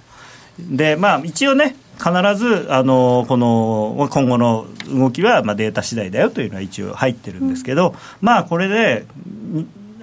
[0.60, 9.06] でまあ一応ね必ずあのこの今後の動きは、まあ、データ次第だよというのは一応入ってるんですけど、うん、まあこれで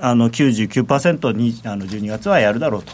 [0.00, 2.92] あの99%にあの12月はやるだろうと。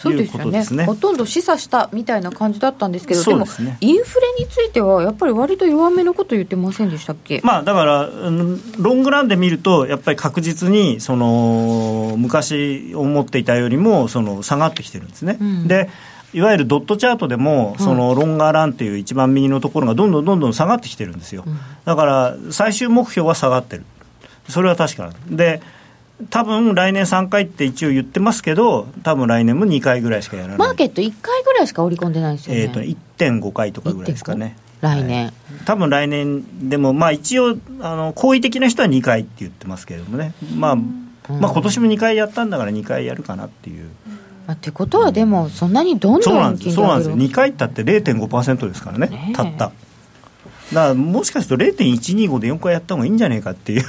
[0.00, 3.44] そうですよね、ね、ほとんど示唆したみたいな感じだったんですけど、でも、
[3.80, 8.08] インフレについては、やっぱり割と弱めのこと言ってませんでしたっけ、まあ、だから、
[8.78, 15.36] ロングランで見ると、やっぱり確実にその昔思っていたよりもその下がってきてるんですね。
[15.38, 15.90] うん、で
[16.32, 21.44] いわゆるドットチャートでも、そのロンガーランっていう一番右のところがどんどんどんどん下がってきてるんですよ、
[21.84, 23.84] だから最終目標は下がってる、
[24.48, 25.60] それは確かで
[26.28, 30.58] 多分来年3回って一応言ってますけど、多分来年も2回ぐらいしかやらない。
[30.58, 34.56] マーケット1回ぐらいしか織り込んでないですよね、えーと、1.5回とかぐらいですかね。
[34.82, 43.88] 来年、はい、多分来年でも、まあ、一応あの、好意的な人は2回って言ってますけれどもね、まあ、まあ今年も2回やったんだから2回やるかなっていう。
[44.52, 46.72] ってことはでもそんなにどんどんそうなんです。
[46.72, 47.10] そうなんです。
[47.10, 49.08] よ2回ったって0.5%ですからね。
[49.08, 49.66] ねたった。
[49.66, 49.72] だか
[50.72, 53.84] らもしかすると0.125で4回やった方がいいんじゃないかっていう。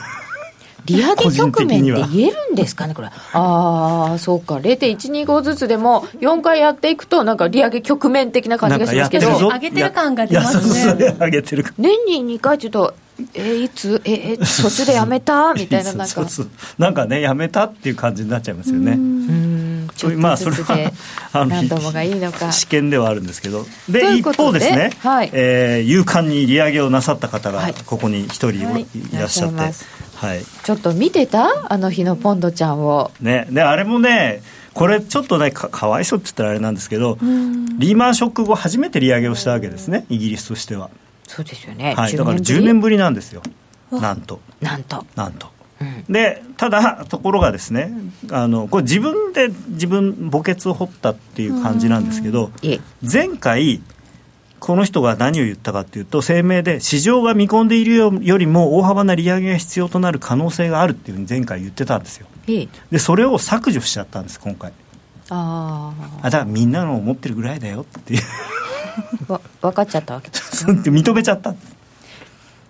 [0.85, 11.15] 利上げ局面って言えるんですかね、これ、ああ、そうか、0.125ずつでも4回やっていくと、なんか利上げ局面的な感じがしますけど、上げてる感が出ますね。
[11.19, 12.95] 上げてる年に2回ちょっと
[13.35, 14.01] えいつ？
[14.05, 15.53] え途中でやめた？
[15.53, 16.25] みたいななんか。
[16.79, 18.97] なんかねやめたっていう感じになっちゃいますよね
[20.01, 20.91] そういうまあそれは
[21.31, 22.51] あのともがいいのか。
[22.51, 23.67] 試験ではあるんですけど。
[23.87, 25.29] で一方ですね、はい。
[25.31, 28.61] えー、勇敢に利上げをなさった方がここに一人い
[29.13, 29.73] らっしゃって、はい
[30.15, 31.47] はい、ちょっと見てた？
[31.69, 33.11] あの日のポンドちゃんを。
[33.21, 33.45] ね。
[33.51, 34.41] であれもね
[34.73, 40.89] これちょっとねかかわいそうって言ったらあれなんですけどリーマンショック後初めて利上げをしたわけですねイギリスとしては。
[41.27, 43.43] そうですよね、はい、だから10年ぶりなんですよ。
[43.91, 44.39] なんと。
[44.61, 45.05] なんと。
[45.15, 45.47] なんと
[46.09, 47.91] でただところがですね
[48.31, 52.51] あのこれ自分で自分墓穴を掘ったっていう感じなんですけど
[53.01, 53.81] 前回
[54.59, 62.27] この人が何を言ったかというと声明で市場が見込んでいるよりも大幅な利上げが必要となる可能性があるっていうふうに前回言ってたんですよ。
[62.91, 64.71] でそれを削除しちゃったんです今回。
[65.29, 68.21] ああだからみんなの思ってるぐらいだよっていう。
[69.61, 71.55] 分かっちゃったわけです 認めちゃった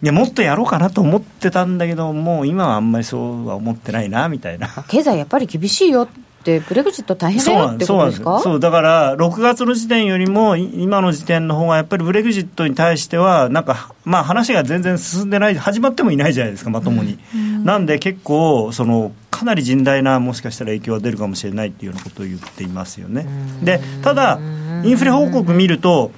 [0.03, 4.67] いやもっとやろうかなと思ってたんだけどもう今はあんまりそうは思ってないなみたいな。
[4.87, 6.07] 経済やっぱり厳しいよっ
[6.43, 8.39] てブレグジット大変だよってことですか？
[8.39, 23.27] そうだから6月の時点よりも今の時点の方がやっぱりブレグジットに対してはなんかまあ話が全然進んでない始まってもいないじゃないですかまともに、うん、なんで結構そのかなり甚大なもしかしたら影響が出るかもしれないっていうようなことを言っていますよね。
[23.63, 24.39] でただ
[24.83, 26.11] インフレ報告見ると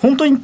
[0.00, 0.38] 本当に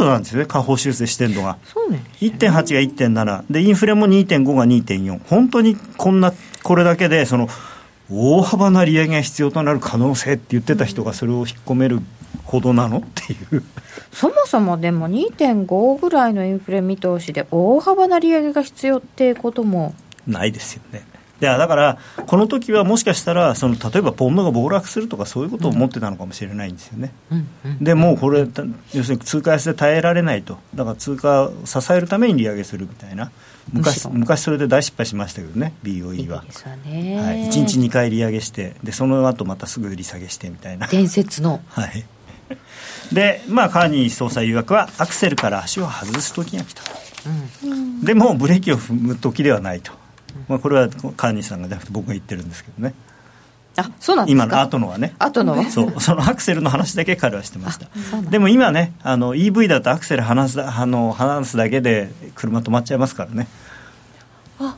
[0.00, 1.58] となんですよね、下方修正してるのが。
[1.64, 2.02] そうね。
[2.20, 3.44] 1.8が1.7。
[3.50, 5.20] で、インフレも2.5が2.4。
[5.28, 6.32] 本当にこんな、
[6.62, 7.48] これだけで、その、
[8.12, 12.00] 大幅な利上げが必要となる可能性って言ってた人がそれを引っ込める
[12.44, 13.62] ほどなのっていう
[14.10, 19.94] そもそもでも2.5ぐらいのインフレ見通しで大幅な利上げが必要っていうことも
[20.26, 21.04] ないですよね
[21.40, 27.12] いやだから、この時はもしかしたらその、例えばポンドが暴落するとか、そういうことを思ってたのかもしれないんですよね。
[27.30, 28.46] うんうんうん、でもこれ、
[28.94, 33.30] 要するに通貨安で耐えられないと、だから通貨を支えるために利上げするみたいな、
[33.72, 36.44] 昔昔それで大失敗しましたけどね、BOE は。
[36.86, 40.86] いいはい、1日2回利上げして、でその後またすぐ売り下げしてみたいな。
[40.88, 41.60] 伝説の。
[41.68, 42.04] はい
[43.12, 46.90] で、まあ、カーニー総裁誘惑は、アクセルから足を外す時が来たと、
[47.66, 49.92] うん、でもブレーキを踏む時ではないと。
[50.48, 52.94] まあ、これはカーニーさんがじゃなくて僕が言ってるんですけどね。
[53.76, 55.14] あそうなんです今の後のはね。
[55.18, 55.64] 後のは？
[55.70, 57.88] そうそのアクセルの話だけ彼はしてました。
[58.28, 63.46] でも今ねあの EV だとアクセル離すあの離すだけで車止まっちゃいますからね。
[64.58, 64.76] あ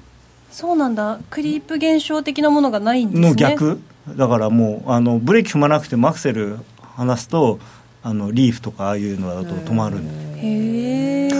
[0.50, 1.20] そうなんだ。
[1.30, 3.28] クリープ現象的なものがないんですね。
[3.30, 3.80] の逆。
[4.08, 6.58] だからもうあのブレーキ踏まなくてもアクセル
[6.96, 7.60] 離すと
[8.02, 10.40] あのリーフとかああいうのだと止まるんで。
[10.46, 11.30] へえ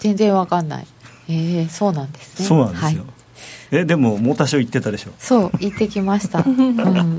[0.00, 0.86] 全然わかんない。
[1.28, 2.46] へえそうなんですね。
[2.46, 3.13] そうなんですよ、はい
[3.76, 5.10] えでもモーターショー行ってたでしょ？
[5.18, 7.18] そう行ってきました、うん、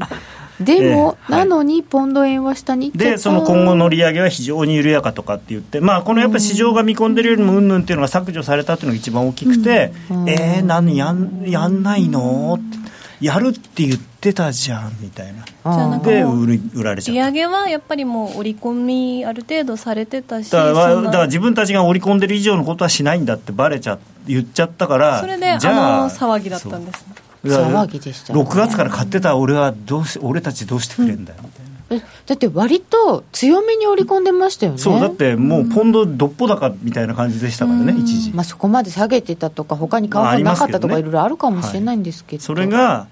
[0.60, 7.68] でも、えー、なのにポンド円は下にでその今後の利上げは非常に緩やかとかって言って、まあ、このやっぱり市場が見込んでるよりもうん。
[7.68, 12.60] ぬんっていうのが削除されたっていうのが一番大きくて、うん、えー、何やんやんないの？
[12.60, 12.86] って
[13.22, 15.46] やるって言ってたじゃんみたいな。
[15.46, 27.06] じゃあなんかで売売られちゃ利上げはやっぱりもう織り込みある程度されてたしだからだから自分たちが織り込んでる以上のことはしないんだってバレちゃ言っちゃったからそれでじゃあの騒ぎだったんです。
[27.44, 34.80] 騒ぎでした、ね、6月から買ってた俺はどうし俺たちどうしてくれんだよみたいな、だって割と強めに織り込んでましたよね。
[34.80, 43.08] そうだってもうポンドどっぽ高みたいな感じでしたからね、一時、まあ、そこまで下げてたとか他に買うもなかったとかいろいろあるかもしれないんですけど、はい、それが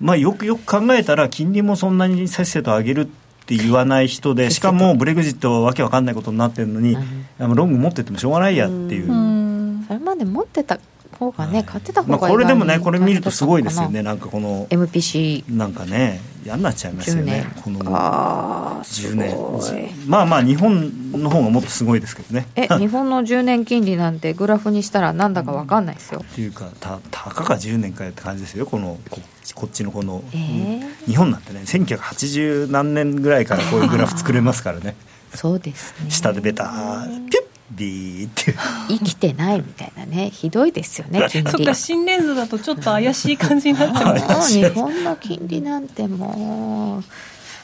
[0.00, 3.06] まあ、よくよく考えたら、金利もそんなにせっせと上げるっ
[3.46, 6.96] て言わない人で、しかもブレグジットわけわかんないことになってるのに、
[7.38, 9.10] うん、ロング持っててもしょうがないやっていう。
[9.10, 9.45] う
[9.86, 10.78] それまで持ってた
[11.18, 15.44] 方がね、買ってた方がまあ、これでもね、これ見るとすごいですよね、なんかこの、MPC。
[15.50, 22.46] なんかね、嫌になっちゃいますよね、この10年、まあまあ、日本の方がもっとすごいですけどね。
[22.54, 26.24] え、 日本の10年金利なんて、グラフにしたら、なんだか分かんないですよ。
[26.24, 29.20] っていうか、たたかが10年かよって感じですよ、このこ
[29.54, 34.96] こっちのこの、えー、日本なんてね、1980何年ぐらいからこういうグラフ作れますからね。
[35.34, 36.10] そうですね。
[36.10, 38.54] 下でベター、ピュッビーって
[38.88, 40.30] 生きてないみたいなね。
[40.30, 47.04] ひどいですよね そっか新レンズだとちょっと怪しい感じになってます日本の金利なんてもう。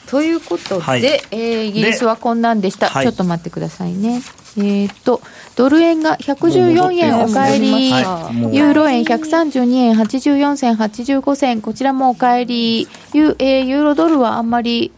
[0.09, 4.21] ということで、はい、えー、イギリスはこんなんでした、ちょっと待ってくださいね。
[4.57, 5.21] えー、っと
[5.55, 11.61] ドル円が114円お帰り、はい、ユーロ円132円84銭85銭。
[11.61, 12.87] こちらもお帰り。
[13.13, 14.91] ユ,、えー、ユーロドルはあんまり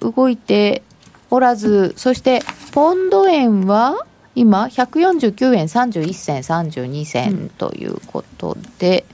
[0.00, 0.82] 動いて
[1.30, 2.40] おらずそして
[2.72, 9.04] ポンド円は今149円31銭32銭ということで、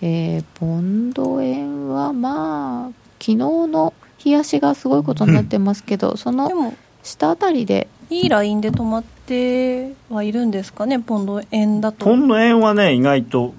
[0.00, 7.88] うん、えー、ポンド円はまあ昨日の冷やしがすごいことになってますけど、うん、その下あたりで。
[8.10, 12.04] いいラインで止まってはいるんですかねポンド円だと。
[12.04, 13.54] ポンド円はね意外と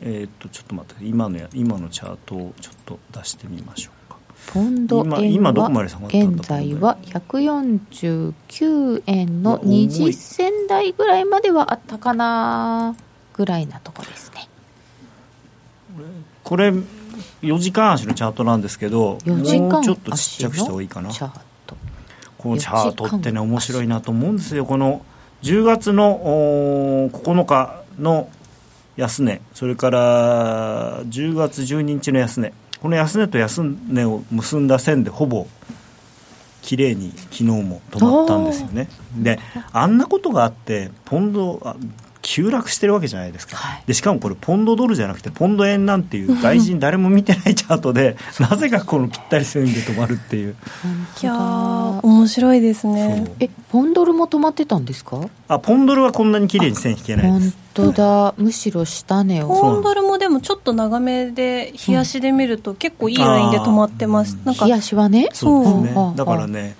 [0.00, 3.97] えー、っとちょっと待って今の今のチャートをちょっと出してみましょう
[4.52, 5.50] ポンド円は
[6.08, 12.96] 現在は149円の20銭台ぐらいまではあったかな
[13.34, 14.48] ぐらいなとこですね。
[16.44, 16.72] これ
[17.42, 21.10] 4時間足のチャートなんですけどもうちょっとちっちゃくした方がいいかな。
[22.38, 23.04] このチャート。
[23.04, 24.64] ってね面白いなと思うんですよ。
[24.64, 25.02] この
[25.42, 28.30] 10月の9日の
[28.96, 35.46] 安値それから10月12日の安値この安値と安値を結んだ線でほぼ
[36.62, 38.88] 綺麗に昨日も止まったんですよね。
[39.16, 39.38] で
[39.72, 41.76] あんなことがあってポンド
[42.28, 50.54] 急落してるわけじゃないですか、はい、でしかもこれ、ポンドドルじゃなくて、ポンド円なんていう 外人、誰も見てないチャートで、なぜかこのぴったり線で止まるっていう。
[51.22, 51.34] いや
[52.02, 53.24] 面白いですね。
[53.40, 55.22] えポンドルも止まってたんですか？
[55.48, 57.56] あポンドルはこんなに綺麗に線引けないです。
[57.74, 59.48] 本当だ、むしろ下値を。
[59.48, 65.30] ポンドルもでもちょっと長めで冷やしで見ると結構いいラインで止まってます、なんか冷やしはね。
[65.32, 66.12] そうですね。
[66.14, 66.76] だからね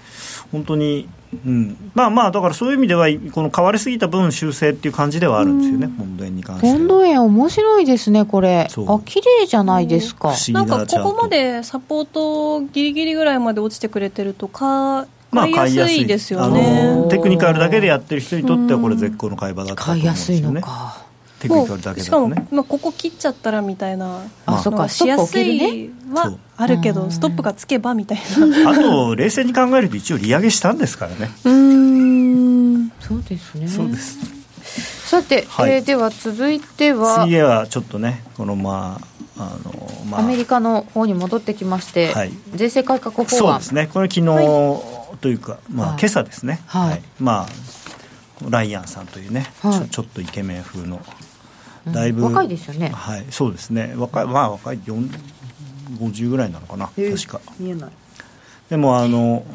[0.52, 6.66] 本当にうん、まあまあだからそういう意味ではこの変わりすぎた分修正っていう感じではあるんですよね、ポンド円に関して。
[6.66, 8.68] ポンド円面白いですねこれ。
[8.86, 20.42] あ綺麗じゃないですか、なんかここまでサポートギリギリぐらいまで落ちてくれてるとか買いやすいですよね、まあ、テクニカルだけでやってる人にとってはこれ絶好の買い場だったと思うんですよね。
[20.42, 21.07] 買いやすいのか
[21.40, 24.58] テクニカルだけしかも、まあ、ここ切っちゃったらみたいなあ。
[24.58, 28.70] そうかしやすいはあるけどストップがつけばみたいな。
[28.70, 31.30] あと冷静に考えると一応利上げしたんですからね。
[31.44, 32.88] うん。
[33.00, 33.68] そうですね。
[33.68, 34.18] そうです。
[35.08, 39.00] さて、はい、えー、では続いては次はちょっとねこのま
[39.36, 43.28] ああの、まあ、アメリカの方に戻ってきまして、はい、税制改革法案。
[43.28, 43.88] そうですね。
[43.92, 47.48] これ昨日、はい、というか、まあ、今朝ですね、はい、はい、まあ
[48.50, 51.00] ライアンさんというね、はい、ちょちょっとイケメン風の
[51.92, 52.88] だいぶ、若いですよね。
[52.88, 53.94] はいそうですね。
[53.96, 57.40] 若いまあ若い50ぐらいなのかな確か。
[57.58, 57.90] 見えない。
[58.70, 59.46] でもあの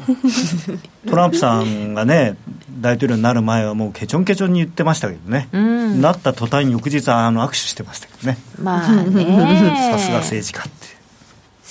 [1.08, 2.36] トランプさんがね
[2.80, 8.38] 大統領になる前はもうケチョンケチョンに言ってましたけどね、うん、なった途端に翌日はあの握手してましたけどね。
[8.60, 9.24] まあね。
[9.92, 10.94] さすが政治家って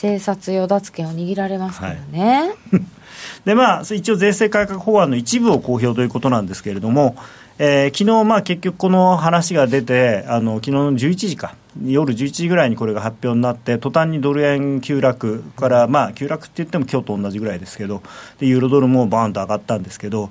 [0.04, 2.82] 政策与奪権を握られますからね、はい、
[3.46, 7.16] でまあ一応税制改革法案の一部を公表ということなんですけれども
[7.60, 11.56] えー、昨日まあ結局この話が出てあの昨日の11時か。
[11.84, 18.04] 夜11時ぐらいにこれが発表になって途端にドル円急落からまあ急落って言っても今日と同じぐらいですけど
[18.40, 20.30] でユーロドルもバーンと上がったんですけど、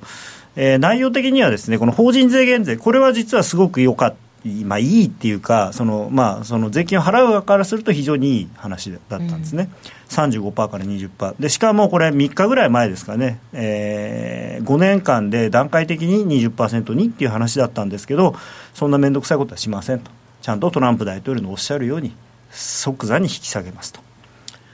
[0.54, 4.31] えー、内容的にはですねこの法人税減税これは実はすごく良かった。
[4.64, 9.70] まあ、いいっていうかその、まあ、その税金を払う側からすると非常にいい話だったんですね、
[10.10, 18.34] うん、35%から20%でしかもこれ3日ぐらい前ですかね、えー、5年間で段階的に20%にっていう話だったんですけど
[18.74, 20.10] そんな面倒くさいことはしませんと。
[20.42, 22.12] ちゃんとトランプ大統領のおっしゃるように
[22.50, 24.00] 即座に引き下げますと。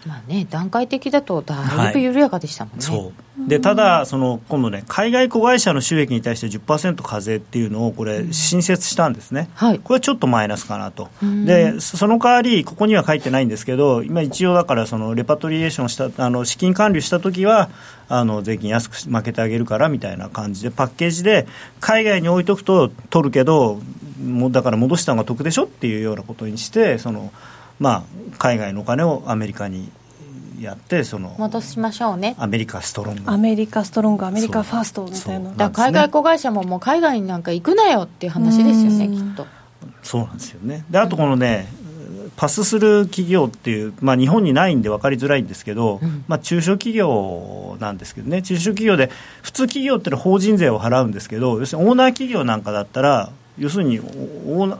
[0.06, 2.86] まあね、段階的だとだいぶ緩やかでしたもんね。
[2.86, 3.12] はい、そ
[3.46, 3.48] う。
[3.48, 17.70] でただ、その今度ね、海外子会社の収益に対して10%課税っていうのを、これ、新設したんですね、はい、これはちょっとマイナスかなと、でその代わり、ここには書いてないんですけど、今、一応だから、そのレパトリエーションした、あの資金管理したときは、
[18.08, 21.46] あの税金安く負けてあげるからみたいな感じで、パッケージで、
[21.80, 23.80] 海外に置いとくと取るけど、
[24.24, 27.32] もだから戻したのが得でしょっていうようなことにして、その
[27.78, 28.02] まあ、
[28.38, 29.90] 海外のお金をアメリカに
[30.60, 32.34] やってその戻しましょうね。
[32.38, 33.22] アメリカストロング。
[33.26, 39.46] アメリカストロングアメリカファーストみたいな、だ海外子会社ももう海外になんか行くなよっていう話ですよねきっと。
[40.02, 40.84] そうなんですよね。
[40.90, 41.68] であとこのね、
[42.36, 49.10] パスする企業っていう、まあ、日本にないんで分かりづらいんですけど、うん、まあ、中小企業なんですけどね、中小企業で、
[49.42, 54.78] 普通企業っていうのは法人税を払うんですけど、要するにオーナー企業なんかだったら、要するにオーナー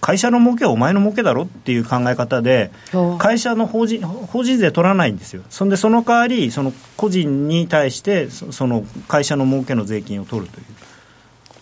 [0.00, 2.70] 会社の儲けはお前の儲けだろっていう考え方で、
[3.18, 10.64] 会社の法人法人税取らないんですよ、そんでその代わり、その個人に対してその会社の儲けの税金を取るという。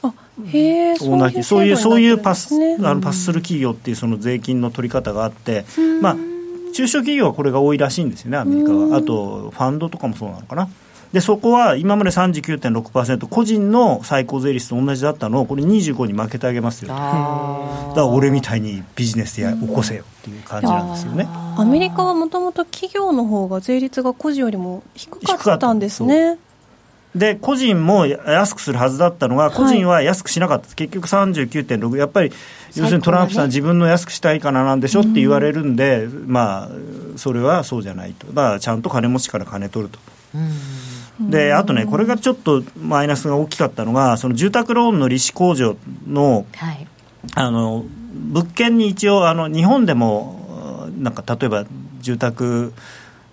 [0.03, 0.13] あ
[0.47, 5.65] へそうそういうそういうパス,、あのパスする企業っていうその税金の取り方があって、
[6.01, 6.17] まあ、
[6.73, 8.97] 中小企業はこれが多いらしいんですよね、アメリカは。
[8.97, 10.69] あと、ファンドとかもそうなのかな。
[11.13, 21.27] でそこは今まで39.6%個人の最高税率と同じだったのをこれ25に負けてあげますよだから俺みたいにビジネスや起こせよっていう感じなんですよね。
[21.57, 26.39] アメリカはもともと企業の方が税率が個人よりも低かったんですね。
[27.15, 32.33] で個人も安くするはずだったのが、個人は安くしなかった、はい、結局39.6、やっぱり
[32.75, 36.69] 要するにトランプさん、自分の安くしたいからなんでしょって言われるんで、まあ、
[37.17, 39.99] それはそうじゃないと、だからちゃんと金持ちから金取ると。
[41.21, 46.87] であとね、これがちょっとマイナスが大きかったのが、その住宅ローンの利子控除の、はい、
[47.35, 51.67] あの物件に一応あの、日本でも、なんか例えば
[52.01, 52.73] 住宅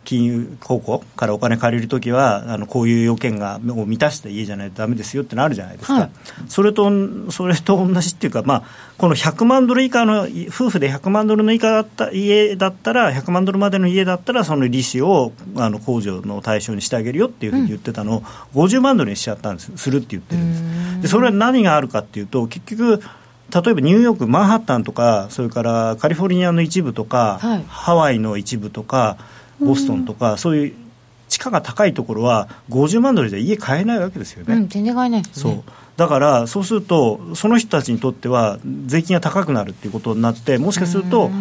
[0.06, 6.12] 金融公庫からお金借りるときはあのこういう要件がを満たした家じゃないとだめですよってのあるじゃないですか、はい、
[6.48, 6.90] それと
[7.32, 8.64] それと同じっていうか、まあ、
[8.98, 19.72] この100万ドル以下の夫婦で100万ドルの以下だった家だったら100万ドルまでの家だったらその利子をあの控除の対象にしてあげるよっていうふうに言ってたのを、うん、50万ドルにしちゃったんです。
[19.76, 21.02] するって言ってるんです。
[21.02, 23.02] でそれは何があるかっていうと結局
[23.64, 29.18] 例えばニューヨークマンハッタンとかそれからカリフォルニアの一部とか、はい、ハワイの一部とか
[29.60, 30.74] ボストンとか、そういう
[31.28, 35.64] 地価が高いところは50万ドルじゃ家買えないわけですよね、うん、全然買えない、ね、そう。
[35.98, 41.32] だからそうするとその人たちにとっては税金が高くなるっていうことになってもしかすると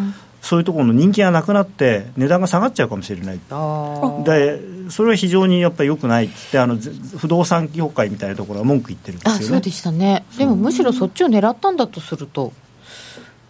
[0.43, 3.41] そういうところの人気がなくなって値段が下がっちゃうかもしれない。
[4.25, 4.61] で
[4.91, 6.77] それは非常にやっぱりよくないってあの
[7.19, 9.45] 不動産業界みたいなところは文句言ってるんですよね。
[9.47, 10.25] あそうでしたね。
[10.39, 12.53] でもむしろそっちを狙ったんだとすると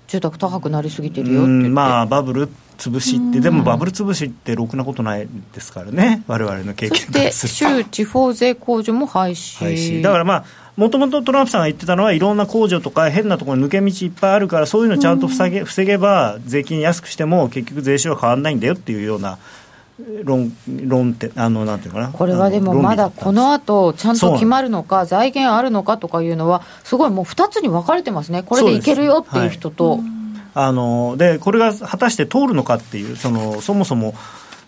[0.08, 7.82] 住宅高くなりすぎてるよってまあバブル潰しって、でもバブル潰しってろくなことないですからね、われわれの経験からすると。
[7.82, 9.58] 州地方税控除も廃止。
[9.58, 10.02] 廃止。
[10.02, 10.44] だからまあ
[10.76, 19.38] もともとトランプさんが言ってたのは、いろんな控除とか変なところに抜け道いっぱいあるから、そういうのちゃんと防げ,、防げば、税金安くしても、結局、税収は変わらないんだよっていうような。
[20.24, 22.08] 論論ってあのなんていうかな？
[22.08, 28.42] これはでもまだこの後ちゃんと決まるのか財源あるのかとかいうのはすごいもう2つに分かれてますね。
[28.42, 30.00] これでいけるよっていう人と、
[30.54, 34.14] あのでこれが果たして通るのかっていうそのそもそも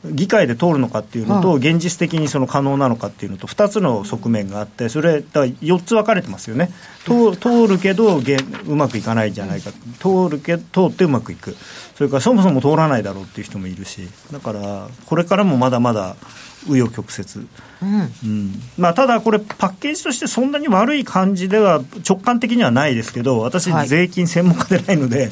[0.04, 6.70] 議会で通るのかっていうのと、現実的にその可能なのかっていうのと、2つの側面があって、それ、だ4つ分かれてますよね、
[7.04, 8.20] 通通るけど
[8.66, 9.70] うまくいかないじゃないか、
[10.00, 11.56] 通るけ通ってうまくいく、
[11.96, 16.16] それからそもそも通らないだろうっていう人もいるし、だから、これからもまだまだ
[16.66, 17.46] 紆余曲折、
[17.82, 18.12] うん。
[18.24, 18.62] うん。
[18.76, 25.30] まあ、ただこれ、パッケージとしてそんなに悪い感じでは、直感的にはないですけど、私、税金専門家でないので、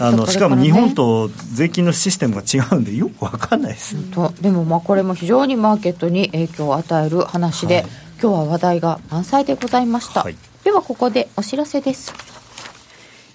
[0.00, 3.96] あのしかも日本と税金のシステムが違うんで、よく分かんないです、
[4.40, 7.84] でもまあこれも非常にマーケットに影響を与える話で、はい、
[8.20, 12.12] 今日は話題が満載でございました、はい、ではここでお知らせです。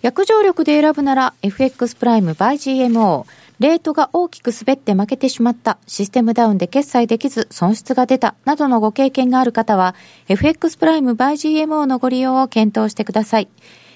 [0.01, 3.25] 約定力で選ぶなら FX プライム by GMO
[3.59, 9.95] レートが大きく滑って負けてしまった、システムダウンで決済できず損失が出た、などのご経験がある方は、
[10.27, 13.47] FX プライム by GMO のご利用を検討してください。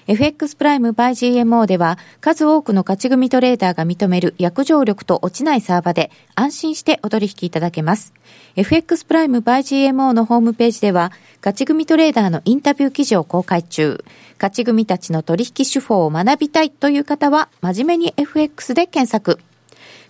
[0.06, 8.14] FX プライム by GMO では数多くの勝ち組トレーダーが認める約定力と落ちないサーバで安心してお取引いただけます。
[8.56, 14.02] FX プライム by GMO のホームページでは勝ち組トレーダーのインタビュー記事を公開中。
[14.34, 19.38] 勝ち組たちの取引手法を学びたいという方は真面目に FX で検索。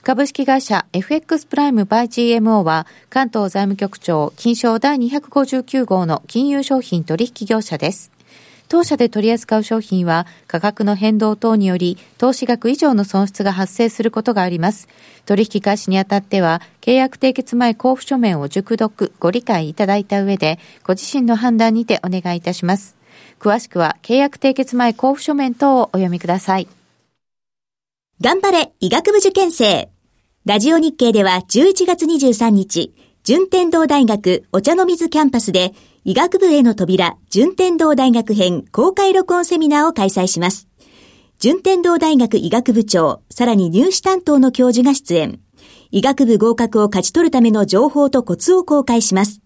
[0.02, 8.10] 株式会社 FX プライムバイ GMO は関東財務局長金賞第259号の金融商品取引業者です。
[8.70, 14.86] 当社で取り扱う商品は価格の変動等により投資額以上の損失が発生することがあります。
[15.26, 22.96] 取引開始にあたっては契約締結前交付書面を熟読ご理解いただいた上でご自身の判断にてお願いいたします。
[23.40, 26.68] 詳しくは契約締結前交付書面等をお読みください。
[28.20, 29.90] 頑張れ医学部受験生
[30.46, 32.94] ラジオ日経では11月23日、
[33.24, 40.66] 順天堂大学お茶の水キャンパスで医学部への扉、順天堂大学編公開録音セミナーを開催します。
[41.38, 45.40] 順天堂大学医学部長、さらに入試担当の教授が出演。
[45.90, 49.42] 医学部合格を勝ち取るための情報とコツを公開します。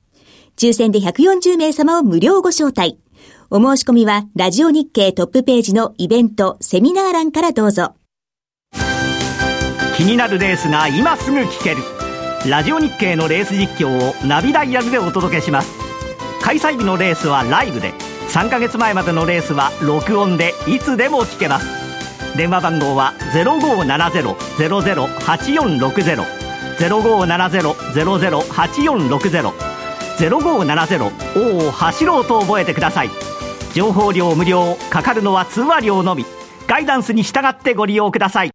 [0.57, 3.00] 抽選で140名様を無料ご招待。
[3.50, 7.94] お申し込みは、ラジオ日経トップページのイベント、セミナー欄からどうぞ。
[9.96, 11.78] 気になるレースが今すぐ聞ける。
[12.48, 15.84] ラジオ日経のレース実況をナビダイヤルでお届けします。
[16.45, 17.95] 開催日のレースはライブで
[18.28, 21.66] 3ヶ月前までのレースは録音でいつでも聞けます。
[22.36, 26.22] 電話番号は0570-008460
[26.78, 29.53] 0570-008460
[30.18, 33.11] 0570おお走ろうと覚えてください。
[33.72, 36.26] 情報料無料かかるのは通話料のみ。
[36.66, 38.53] ガイダンスに従ってご利用ください。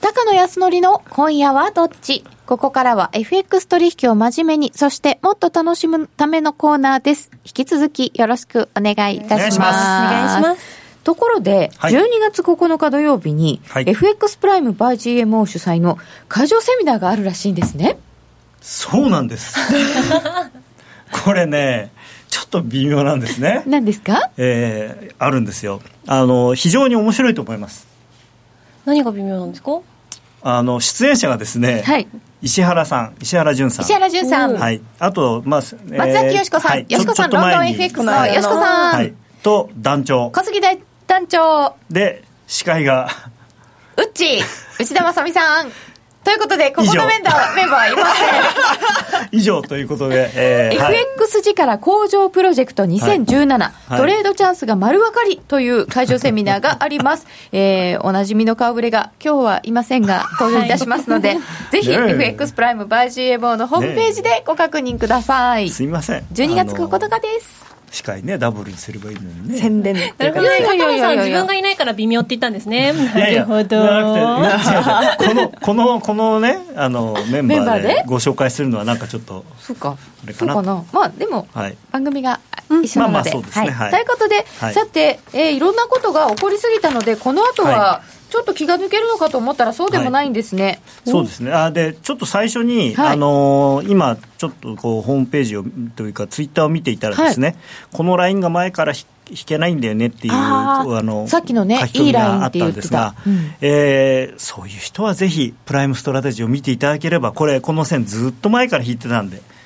[0.00, 2.24] 高野康則の今夜はどっち？
[2.46, 7.30] ここからは FX 取引を真面目に、そしてもっと楽しむためのコーナーです。
[7.44, 9.76] 引き続きよろしくお願いいたします。
[9.76, 10.80] お願いします。
[11.04, 15.98] ところで、はい、12月9日土曜日に、はい、FX プライムバイ GMO 主催の
[16.28, 17.98] 会場セミナーがあるらしいんですね。
[18.60, 19.56] そうなんです。
[21.24, 21.92] これね、
[22.28, 23.62] ちょっと微妙なんですね。
[23.66, 24.30] 何ですか？
[24.38, 25.80] えー、あるんですよ。
[26.06, 27.86] あの、非常に面白いと思います。
[28.90, 29.80] 何が微妙なんですか？
[30.42, 32.08] あの、出演者がですね、はい、
[32.42, 33.84] 石原さん、石原潤さん。
[33.84, 34.54] 石原潤さん。
[34.54, 34.80] はい。
[34.98, 36.86] あと、まあ、松崎よしこさん。
[36.88, 38.94] よしこさん、ロンドン FX のよしこさん。
[38.94, 39.14] はい。
[39.42, 40.30] と、団長。
[40.30, 40.60] 小杉
[41.06, 41.76] 団長。
[41.90, 43.08] で、司会が。
[43.96, 44.40] うっち、
[44.80, 45.70] 内田まさみさん。
[46.22, 49.28] ということで、ここのメンバーメンバーいません。
[49.32, 57.26] 以上ということで、えー、FX 力工場プロジェクト2017、はい、トレードチャンスが丸分かりという会場セミナーがあります。
[57.52, 61.38] えー、おなじみの顔ぶれが今日はいませんが、 登場いたしますので、
[61.70, 65.70] ぜひ FX プライムバイ GMO のホームページでご確認ください。
[65.70, 66.26] すみません。
[66.32, 67.69] 12月9日です。
[67.90, 69.58] 司会ねダブルにすればいいのにね。
[69.58, 72.92] 宣伝なるほど高野さん自分がいないから微妙って言ったんですね。
[72.92, 73.78] なるほど。
[75.18, 79.96] このこの このねあのメンバーでご紹介するのはなんかちょっとそうか。
[80.36, 80.84] そうかな。
[80.92, 82.40] まあでも、はい、番組が
[82.82, 91.52] 一緒なので,、まあまあそうですね、はい、ということで、はい、さて、えー、いろんなことが起こりすぎたのでこの後は、はいちょっと気が抜けるのかと思ったらそうでもないんですね、はい、そうですね。
[91.52, 95.64] あでちょっと最初に、はい、あのー、今ちょっとこうホームページを
[95.96, 97.56] というかツイッターを見ていたらですね、はい、
[97.92, 99.04] このラインが前から引
[99.46, 109.59] けないんだよねっていうあのさっきのねいいラインって言ってた、うん、えー、そういう人はぜひプライムストラテジーを見ていただければこれこの線ずっと前から引いてたんではい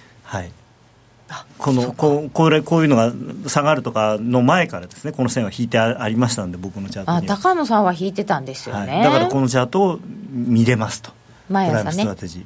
[1.64, 3.10] このここれこういうのが
[3.48, 10.00] 下がるとかの前からですねこの線は引いてありましたんで僕のチャートにあ高野さんは引いてたんですよね、はい、だからこのチャートを
[10.30, 11.10] 見れますと。
[11.48, 12.04] 毎朝ね。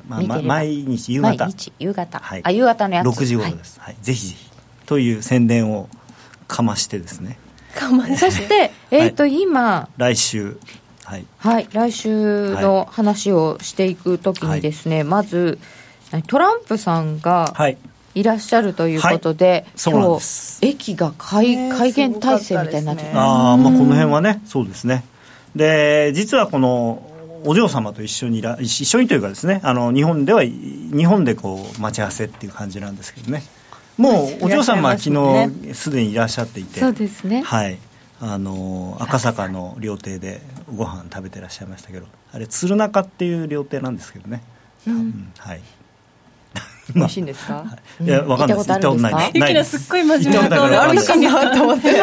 [0.09, 1.49] まあ、ま、毎日夕方。
[1.79, 3.07] 夕方、はい、あ夕方のやつ。
[3.07, 4.51] 6時頃です、はい、はい、ぜひぜひ。
[4.87, 5.89] という宣伝を
[6.47, 7.39] かましてですね。
[7.75, 9.89] かまそして えっ、ー、と、今。
[9.97, 10.59] 来週。
[11.05, 15.59] はい、はい、来週の話をしていくときにですね、まず
[16.27, 17.79] トランプさんが、はい
[18.15, 25.05] いらっしゃるということで、はい、今日駅が開開園体制みたいになってる、あ、まあ、この辺はねそうですね。
[25.55, 27.03] で実はこの
[27.45, 33.43] お嬢様と一緒にいら一緒にというかですねあの日本では日本でこう待ち合わせっていう感じなんですけどね。
[33.97, 36.81] もうお嬢様は昨日すでにいらっしゃっていて。
[36.81, 37.43] そうですね。
[37.43, 37.79] はい。
[38.21, 40.41] あの赤坂の料亭で
[40.75, 44.43] ご飯食べてらっしゃいましたけどあれ鶴中っていう料亭なんですけどね、
[44.87, 45.61] うん、うん、はい
[46.95, 47.65] 美味しいんですか、
[48.01, 48.07] い。
[48.07, 48.71] や、わかんないです。
[48.71, 49.31] 行ったことない。
[49.35, 51.91] ゆきのすっごい真面目な顔であるのかなと思って。
[51.91, 51.95] っ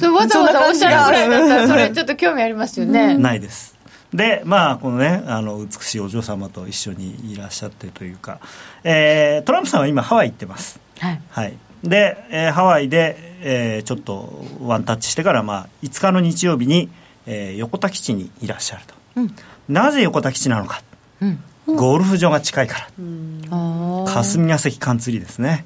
[0.00, 3.16] て、わざわざおっしゃるぐらいだったら、それちょっと興味ありますよね。
[3.16, 3.74] ないです。
[4.14, 8.38] でまあこのねあの美しいお嬢様と一緒にいらっしゃってというか、
[8.84, 16.88] えー、トランプさんは今ハワイ行ってます、はい、はい、で、えー、ハワイで、えー、ちょっとワンタッチしてから、まあ、5日の日曜日に、
[17.26, 19.34] えー、横田基地にいらっしゃると、うん、
[19.68, 20.82] なぜ横田基地なのか、
[21.20, 25.64] うんゴルフ場が近いから、霞ヶ関カンツリーですね。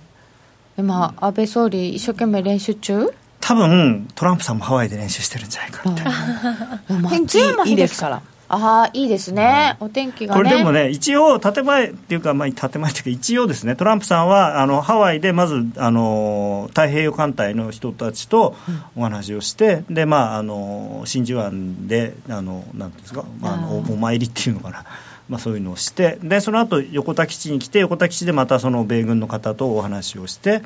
[0.76, 3.08] 今安倍総理一生懸命練習中？
[3.40, 6.02] 多分トランプさんもハワイで練習してるんじゃないかみた
[6.94, 8.22] いな天気いいですから。
[8.50, 18.56] ああいいですね、お天気が、ね、これでもね一応建前っていうか、まあ、建前っていうか一応ですねトランプさんはあのハワイでまずあの太平洋艦隊の人たちと
[18.96, 24.86] お話をして、うん、でまああの真珠湾であのなんていうんですか、まあ、あのお参りっていうのかな
[25.28, 30.62] まあ、そういうのをしてでその後横田基地に来て横田基地でまたその米軍の方とお話をして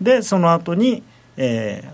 [0.00, 1.02] でその後に、
[1.36, 1.90] えー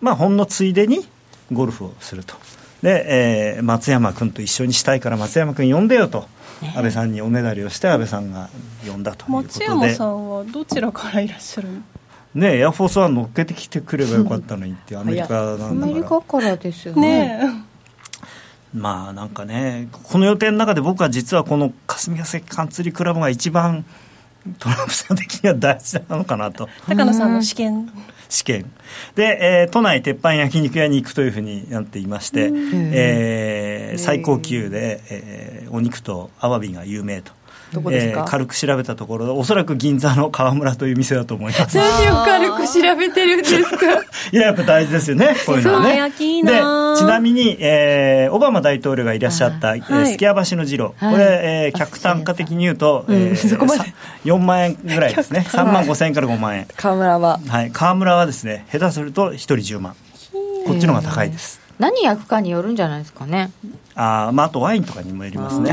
[0.00, 1.06] まあ、ほんのついでに
[1.52, 2.34] ゴルフをすると。
[2.82, 6.26] で、えー、松山君と一緒にしたいから松山君呼んでよと。
[6.74, 8.50] 安倍さんにおねだりをして安倍さんが
[8.86, 9.48] 呼んだということで。
[9.48, 11.80] 松山さんはどちらからいらっしゃるの？
[12.34, 15.70] ねエアフォースワン乗っけてきてくればよかったのにってアメリカなんだから。
[15.70, 17.38] アメリカからですよね。
[17.38, 17.64] ね
[18.74, 23.84] まあなんかねこの予定の中で僕は実はこの霞ヶ関カンツリークラブが一番
[24.58, 26.68] トランプさん的には大事なのかなと。
[26.88, 27.92] 高野さんの試験。
[28.28, 28.72] 試験。
[29.14, 37.32] で、えー、都内鉄板焼肉屋に行くというふうになっていまして、えー、最高級で、えー、お肉とアワビが有名と
[37.72, 41.76] どこですか、えー、軽く調べたところおそらく銀座の川村という店だと思います。
[41.78, 43.86] 何を軽く調べてるんですか？
[44.32, 46.10] いややっぱ大事ですよね こういうのはね。
[46.10, 53.94] でちなみに、えー、オバマ大統領がいらっしゃった、はい、スキヤ橋の次郎、はい、これ、えー、客単価的に言うと、うん、えー、
[54.24, 55.46] 4万円ぐらいですね。
[55.48, 56.66] 3万5千円から5万円。
[56.76, 57.40] 川村は。
[57.48, 57.70] はい。
[57.72, 59.94] 川村はですね下手すると1人10万。
[60.66, 63.50] こっちの方が高いです何焼くかによるんじゃないですかね。
[63.94, 65.72] あ,、まあ、あとワインとかにもよりますね。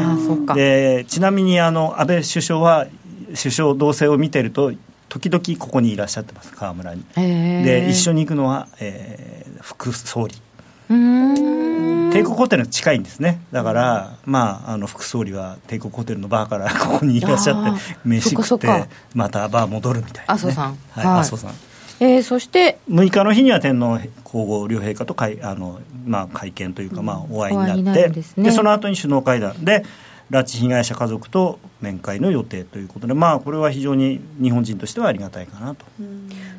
[0.55, 2.87] でちなみにあの安倍首相は
[3.27, 4.71] 首相同棲を見てると
[5.09, 7.03] 時々ここにいらっしゃってます河村に。
[7.13, 10.35] で一緒に行くのは、えー、副総理。
[10.89, 13.41] 帝国ホテル近いんですね。
[13.51, 20.77] だから、まあ、あの副総理は帝国ホテルのバーから ここにいらっしゃって飯食ってまたバー戻るみたいな、ね、麻生さん。
[20.91, 21.51] はい、麻生さん
[21.99, 29.63] えー、そして6日の日には天皇皇后両陛下と会あの、まあ、会見というか、まあ、お会いになって、で、ね、その後に首脳会談。
[29.65, 29.83] で
[30.29, 35.85] 拉致被害者家族と面会の予定ということで、まあ、これは非常に日本人としてはありがたいかなと。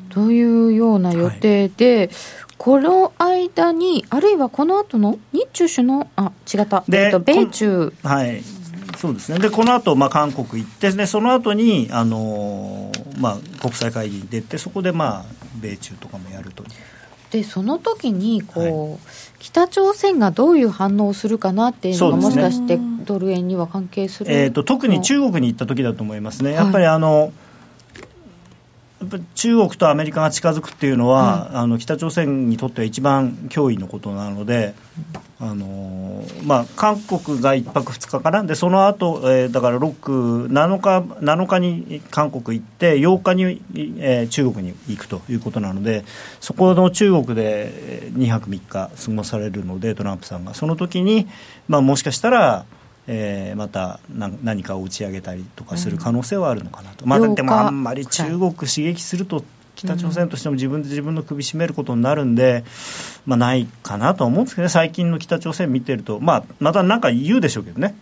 [0.09, 2.09] というような予定で、はい、
[2.57, 6.83] この間にあるいはこの後の日中首脳あ違った。
[6.89, 7.93] で、えっと、米中。
[8.03, 8.41] はい
[8.97, 9.39] そうですね。
[9.39, 15.25] でこの後、まあ韓国行ってでその後にあのまあ国際会議に出てそこでまあ
[15.61, 16.63] 米中とかもやると。
[17.31, 18.99] でその時にこう、はい、
[19.37, 27.31] 北朝鮮がどういう反応をするかなっていうのがもしかしてドル円には関係する、えーと、特に中国に行った時だと思いますね、やっぱりあの、
[29.35, 34.73] 中国とアメリカが近づくっていうのは、うん、あの北朝鮮にとっては一番脅威のことなので、
[35.39, 43.61] あのまあ、韓国が1泊2日からでその後、えー、だから6 7日 ,7 日に韓国行って8日に、
[43.99, 46.03] えー、中国に行くということなので
[46.41, 50.53] そこの中国で2泊3日過ごされるのでトランプさんが。
[50.53, 51.27] その時に、
[51.69, 52.65] まあ、もしかしたら
[53.11, 53.99] えー、また
[54.43, 59.43] 何かを打ち上げたりとかする可能性はあるのかなと、うん、まあ、でもあんまり中国刺激すると
[59.75, 62.63] 北朝鮮としても自分で自分の首絞めることになるんで、
[63.25, 64.69] まあ、ないかなと思うんですけどね。
[64.69, 67.95] 最近の北朝鮮見てると、まあ、また何か言うでしょうけどね、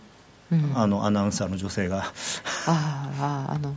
[0.52, 2.12] うん、あのアナウンサーの女性が。
[2.66, 3.74] あああの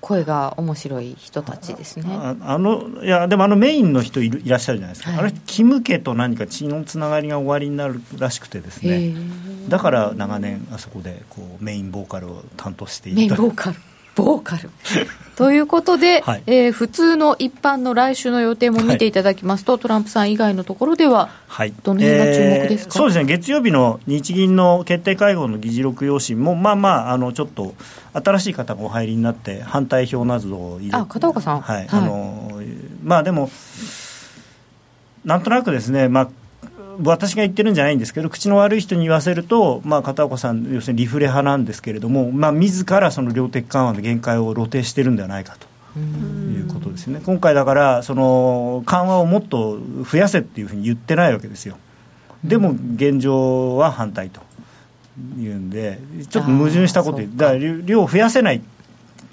[0.00, 2.04] 声が面白い人たちですね。
[2.08, 9.14] あのいやでもあのメインの人いるいらっしゃるじゃないですか、はい、あれキム家と何か血のつながりが終わりになるらしくてですね
[9.68, 13.16] だから長年あそこでこうメインボーカルを担当していた。
[13.16, 13.76] メインボーカル。
[14.14, 14.70] ボーカル。
[15.36, 27.74] ということで、はい、えー、普通の一般の来週の予定も見ていただきますと、はい、トランプさん以外のところでは、はい、どの辺が注目ですか、えー、そうですね、月曜日の日銀の決定会合の議事録用紙も、まあまあ、あのちょっと
[28.12, 32.60] 新しい方がお入りになって、反対票などをあ片岡さん、はい、あの
[33.04, 33.48] まあでも、
[35.24, 36.28] なんとなくですね、まあ、
[37.02, 45.68] 私が言ってるんじゃないんですけど口の悪い人に言わせると、まあ、片岡さん要するにリフレ派なんですけれども、まあ、自らその量的緩和の限界を露呈してるんではないかと。
[45.98, 47.20] いうことですね。
[47.24, 51.76] 今回だからその緩和をもっと増やせっていうふうに言ってないわけですよ。
[52.44, 54.42] でも現状は反対と。
[55.36, 55.98] いうんで
[56.30, 58.62] ちょっと矛盾したことだから量を増やせない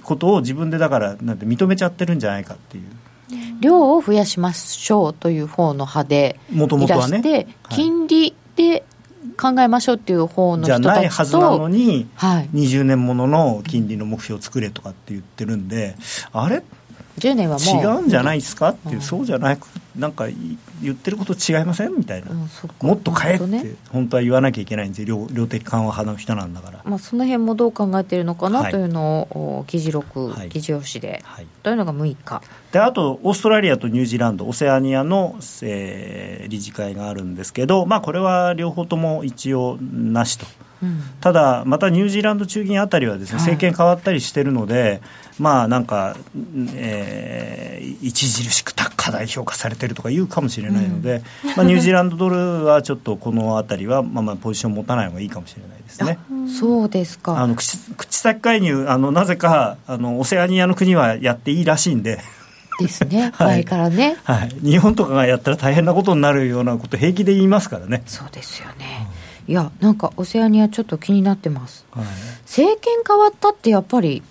[0.01, 2.83] ことを自分でだからなんて認めちゃってるんじゃないかっていう
[3.59, 8.83] 量を増やしましょうという方の派でいらして、ね金利で
[9.37, 15.95] 考えましょうっていう方の人たちとじゃないはずなのに、はい、20年ものの金利の目標を作れとかって言ってるんで
[16.31, 16.63] あれ
[17.17, 17.83] ？10年はもう。
[17.83, 18.69] 違うんじゃないですか？
[18.69, 19.59] っていう、うん、そうじゃない
[19.95, 20.27] なんか
[20.81, 21.95] 言ってること違いません？
[21.95, 22.49] みたいな、うん、
[22.81, 25.27] もっと変えって本当は言わなきゃいけないんですよ。
[25.31, 28.69] 量的緩和派の人なんだから、まあ、その辺もどう考えているのかな？
[28.69, 32.41] というのを、はい、議事録、はい、議事用紙で、はい、というのが6日。
[32.71, 40.45] であとオーストラリアとニュージーランドオセアニアの、えー、理事会があるんですけど、まあ、これは両方とも一応なしと。
[41.19, 45.01] ただ、またニュージーランド中銀あたりはです、ね、政権変わったりしてるので、
[45.39, 46.15] まあなんか、
[46.75, 48.73] えー、著しく
[49.05, 56.17] 過大評価されてるとか言うかもしれないので、うん、まあ、ニュージーランドドルはちょっとこのあたりは、まあ、まあポジション持たない方がいいかもしれないですね。
[56.59, 57.37] そうですか。
[57.37, 62.19] あの口口先介入あの、なぜかあのオセアニアの国はやっていいらしいんで。
[62.77, 68.03] ですね、 前からね、はい、日本とかがやったら大変なことになるようなこと平気で言いますからね。
[68.05, 69.07] そうですよね、
[69.47, 72.05] いやなんかオセアニアちょっと気になってます、はい、
[72.41, 74.23] 政権変わったってやっぱり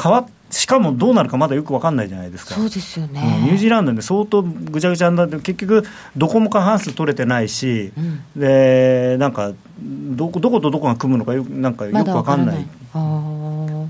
[0.00, 2.54] 変わしかもどうなるかまだよく分かんないじゃないですか。
[2.54, 5.84] そうですよね、ニュージーランドで相当ぐちゃぐちゃになって結局
[6.14, 12.66] どこも過半数取れてないし、うん、でなんかどこどことどこが組むのかよなんかよく分かんない。
[12.92, 13.88] ま、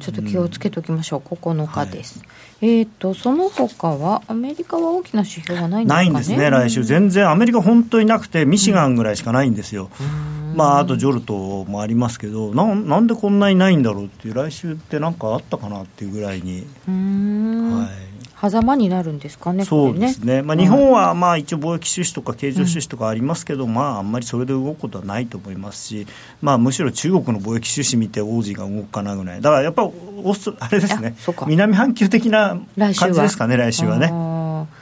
[0.00, 2.20] ちょっと気をつけておきましょう、9日です。
[2.20, 2.28] はい、
[2.62, 9.88] えっ、ー、と、その他は、アメリカは大きな指標はないんですか、ね、ないんですね、来週、全然、アメリカ、本当になくて、ミシガンぐらいしかないんですよ。
[10.00, 10.40] うん。
[10.54, 16.66] まあ、あとジョルトもありますけどななんでこんなにないんだろうっていう来週って何かあったかなっていうぐらいに。
[16.86, 18.09] はい
[18.40, 26.06] 狭間になるんですかね、そうですね、ねまあ、日本はまあ一応、貿易収支とか経常収支とかありますけど、うん、まあ、あんまりそれで動くことはないと思いますし、
[26.40, 31.14] まあ、むしろ中国の貿易収支見て、王子が動くかなぐらい、だからやっぱオスあれですね、
[31.46, 34.12] 南半球的な感じですかね、来週はね。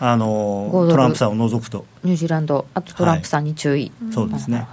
[0.01, 1.85] あのトランプさんを除くと。
[2.03, 2.67] ニュージーランド。
[2.75, 4.67] あとトランプさんに注意、はい、そうですね。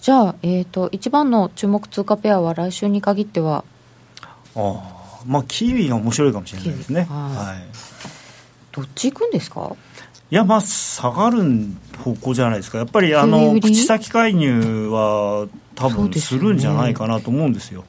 [0.00, 3.64] じゃあ、えーと、一番の注目通貨ペアは来週に限っては？
[4.56, 7.06] ああまあキウイが面白いかもしれないですね。
[7.08, 7.62] はい、
[8.82, 9.74] どっち行くんですか？
[10.30, 11.42] いやまあ下がる
[12.04, 12.78] 方向じゃないですか。
[12.78, 17.84] やっぱりあの口先介入は多分するんじゃないかなと思うんですよ。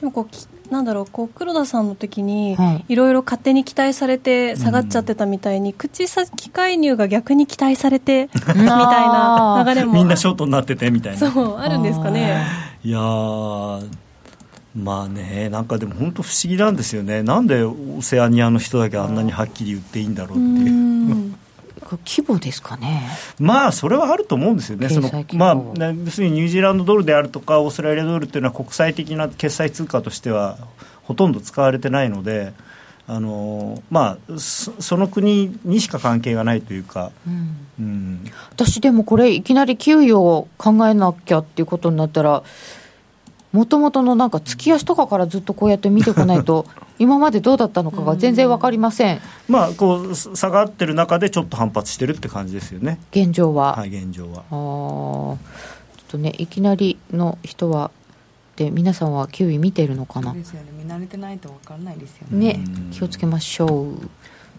[0.00, 2.56] でもこうなんだろうこう黒田さんの時に
[2.88, 2.96] い。
[2.96, 11.18] ろいろ勝手に期待されて下がっちゃってたみたいに、うん、口先介入が逆に期待されてみたいな流れもみんなショートになっててみたいな。
[11.18, 12.46] そうあるんですかね。
[12.82, 12.90] い。
[12.90, 12.98] や
[14.74, 17.22] まあねなんかでも本当不思議なんですよね。
[17.22, 21.34] なんでオセアニアの人だけあんなにはっきり言っていいんだろうっていう。
[22.06, 23.08] 規模ですかね。
[23.40, 24.88] まあそれはあると思うんですよね。
[24.88, 30.58] そのまあ要するにニュージーランドドルであるとかオーストラリアドルっていうのは国際的な決済通貨としては
[31.02, 32.52] ほとんど使われてないので
[33.08, 37.56] あのまあその国にしか関係がないというか、うん。
[37.80, 42.42] うん、私でもこれいきなり給与を考えなきゃっていうことになったら
[43.52, 46.66] もともとのなんか月足とかからずっとこうやって見てこないと
[46.98, 53.00] 今までどうだったのかが全然分かりません、まあこう下がってる中でちょっと反発してるって感じですよね。
[53.10, 53.76] 現状は。
[53.76, 54.38] はい現状は。
[54.38, 57.90] ああちょっとねいきなりの人は
[58.56, 60.34] で皆さんはキウイ見てるのかな？
[60.34, 60.70] ですよね。
[60.72, 62.54] 見慣れてないと分かんないですよね。
[62.54, 64.08] ね気をつけましょう。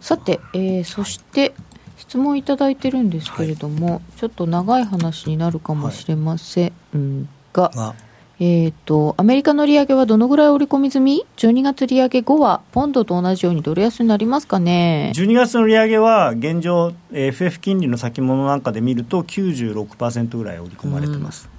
[0.01, 1.53] さて、えー、そして
[1.97, 8.10] 質問いただいてるんですけれども、はい、ちょっと長い話になるかもしれませんが、はい、
[8.43, 21.51] えーと、アメリカの利上げはどのぐらい織り込み済み ?12 月利上げ後はポンドと同じようにドル安になりますかね？12月の利上げは現状 FF 金利の先物なんかで見ると96%ぐらい織り込まれてます、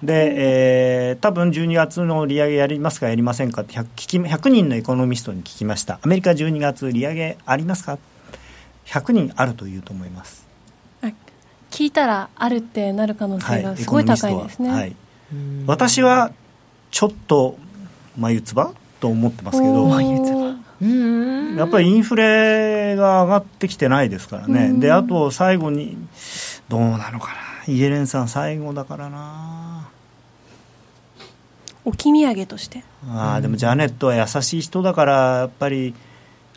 [0.00, 5.98] うん、で、えー、多分12月の利上げやりますかやりませんかって 100, 聞き100人のエコノミストに聞きました。
[6.02, 7.98] アメリカ12月利上げありますか
[8.86, 10.46] ？100人あるというと思います。
[11.70, 14.96] 聞いたらあるってなる可能性がすごい高いですね、はい、
[15.66, 16.32] 私は
[16.90, 17.58] ちょっと
[18.16, 18.68] 眉唾
[19.00, 19.88] と思ってますけど。
[21.56, 24.72] やっぱりインフレが上がってきてないですからね。
[24.74, 25.96] であと最後に
[26.68, 27.34] どうなのか
[27.66, 27.72] な。
[27.72, 29.88] イエレンさん最後だからな。
[31.84, 32.84] 置き土産として。
[33.08, 35.94] ああでもジャネットは優しい人だからやっぱり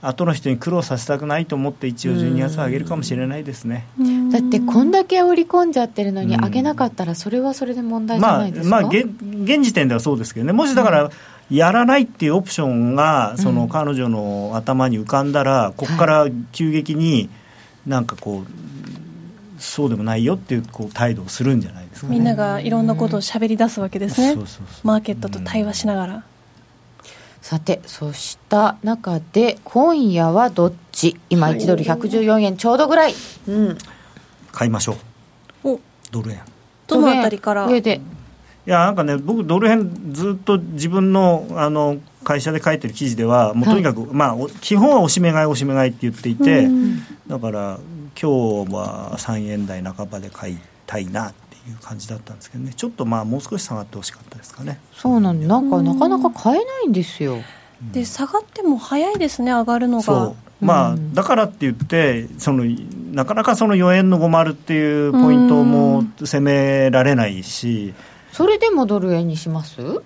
[0.02, 3.86] 後の人に苦労させたくないと思って一応12月上げるかもしれないですね
[4.32, 9.08] だってこんだけ織り込んじゃってるのに上げなかったらそれはそれで問題じゃないですか、まあ、まあ、現
[9.44, 10.54] 現時点ではそうですけどね。
[10.54, 11.12] もしだから
[11.50, 17.30] やらないっていうオプションがその彼女の頭に浮かんだらここから急激に
[17.86, 24.36] なんかこうそうでもないよっていうこう態度をするんじゃないですか、ね、みんながいろんなことをしゃべり出すわけですね。
[24.84, 26.24] マーケットと対話しながら。
[27.42, 31.18] さて、そうした中で、今夜はどっち？
[31.32, 33.16] 今、1ドル114円ちょうどぐらい。
[33.48, 33.78] うん。
[34.52, 34.98] 買いましょ
[35.64, 35.70] う。
[35.70, 35.80] お。
[36.12, 36.42] ドル円。
[36.88, 37.68] どのあたりから？
[37.68, 38.02] 上で。
[38.68, 46.68] いや、なんかね、僕、ドル円ずっと自分の、あの、会社で書いてる記事では、もうとにかく、はい、まあ、基本はおしめ買い、おしめ買いって言っていて、
[47.28, 47.80] だから、
[48.22, 51.34] 今日は3円台半ばで買いたいな
[51.70, 52.74] いう感じだったんですけどね。
[52.74, 54.80] ちょっとまあもう少し下がってほしかったですかね。
[54.94, 57.38] そうなんなんかなかなか買えないんですよ、
[57.92, 62.64] で下がっても早いですね上がるのがまあ、だからって言ってその
[63.12, 67.94] なかなかその4円の50っていうポイントも攻められないし。
[68.32, 69.82] それでもドル円にします？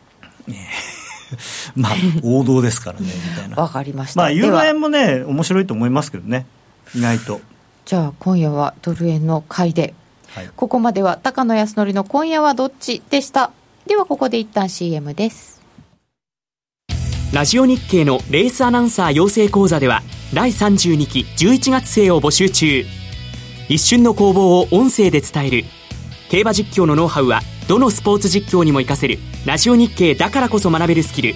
[1.76, 1.94] まあ
[2.24, 3.56] 王道ですからねみたいな。
[3.58, 4.22] わかりました。
[4.22, 6.46] まあユーロ円もね面白いと思いますけどね
[6.96, 7.42] 意外と。
[7.86, 9.94] じゃあ今夜はドル円の買いで。
[10.34, 13.52] はい、ここまでは高野康則の今夜はどっちでした？
[13.88, 15.55] ではここで一旦 CM です
[17.34, 20.04] ラジオ日経のレースアナウンサー養成講座では
[20.34, 22.86] 第32期11月生を募集中。
[23.68, 25.66] 一瞬の攻防を音声で伝える。
[26.30, 29.18] 競馬実況のノウハウはどのスポーツ実況にも活かせる。
[29.46, 31.36] ラジオ日経だからこそ学べるスキル。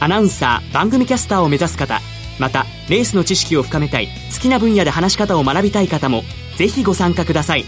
[0.00, 2.00] アナウンサー番組キャスターを目指す方。
[2.38, 4.08] またレースの知識を深めたい。
[4.34, 6.24] 好きな分野で話し方を学びたい方も
[6.58, 7.64] ぜひご参加ください。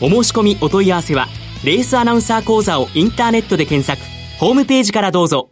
[0.00, 1.26] お申し込みお問い合わせは
[1.64, 4.00] レースアナウンサー講座をインターネットで検索。
[4.38, 5.51] ホームページからどうぞ。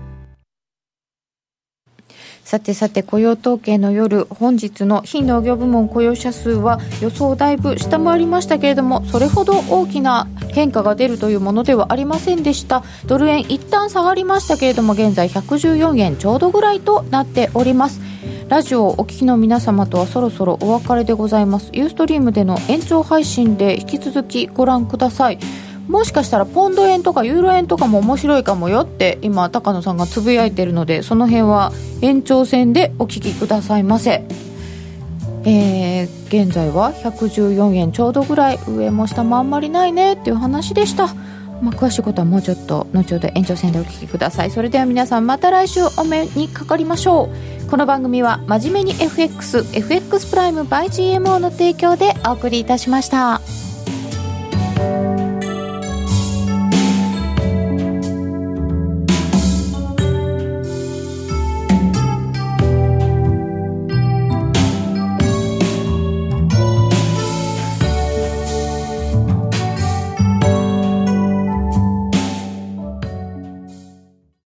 [2.51, 12.83] さてさて雇用統計の夜本日の非農業部門雇用者数は予想をだいぶ下回りましたけれどもそれほど大きな変化が出るというものではありませんでした。
[13.05, 18.01] ドル円一旦下がりましたけれども現在114円ちょうどぐらいとなっております。
[18.49, 21.69] ラジオをお聞きの皆様とはそろそろお別れでございます。
[21.71, 25.39] ユーストリームでの延長配信で引き続きご覧ください。
[25.87, 31.71] もしかしたらポンド円とかユーロ円とかも面白いかもよって今高野さんがつぶやいてるのでその辺は
[32.01, 34.23] 延長戦でお聞きくださいませ。
[35.43, 41.15] えー、現在は114円ちょうどぐらい上も下もあんまりないねっていう話でした。
[41.61, 44.51] まあ、詳しいことはもうちょっと後ほど延長戦でお聞きください。
[44.51, 47.29] それでは皆さんまた来週お目にかかりましょ
[47.67, 47.69] う。
[47.69, 53.60] この番組は真面目に FXFX プライム by GMO の提供でお送りいたしました。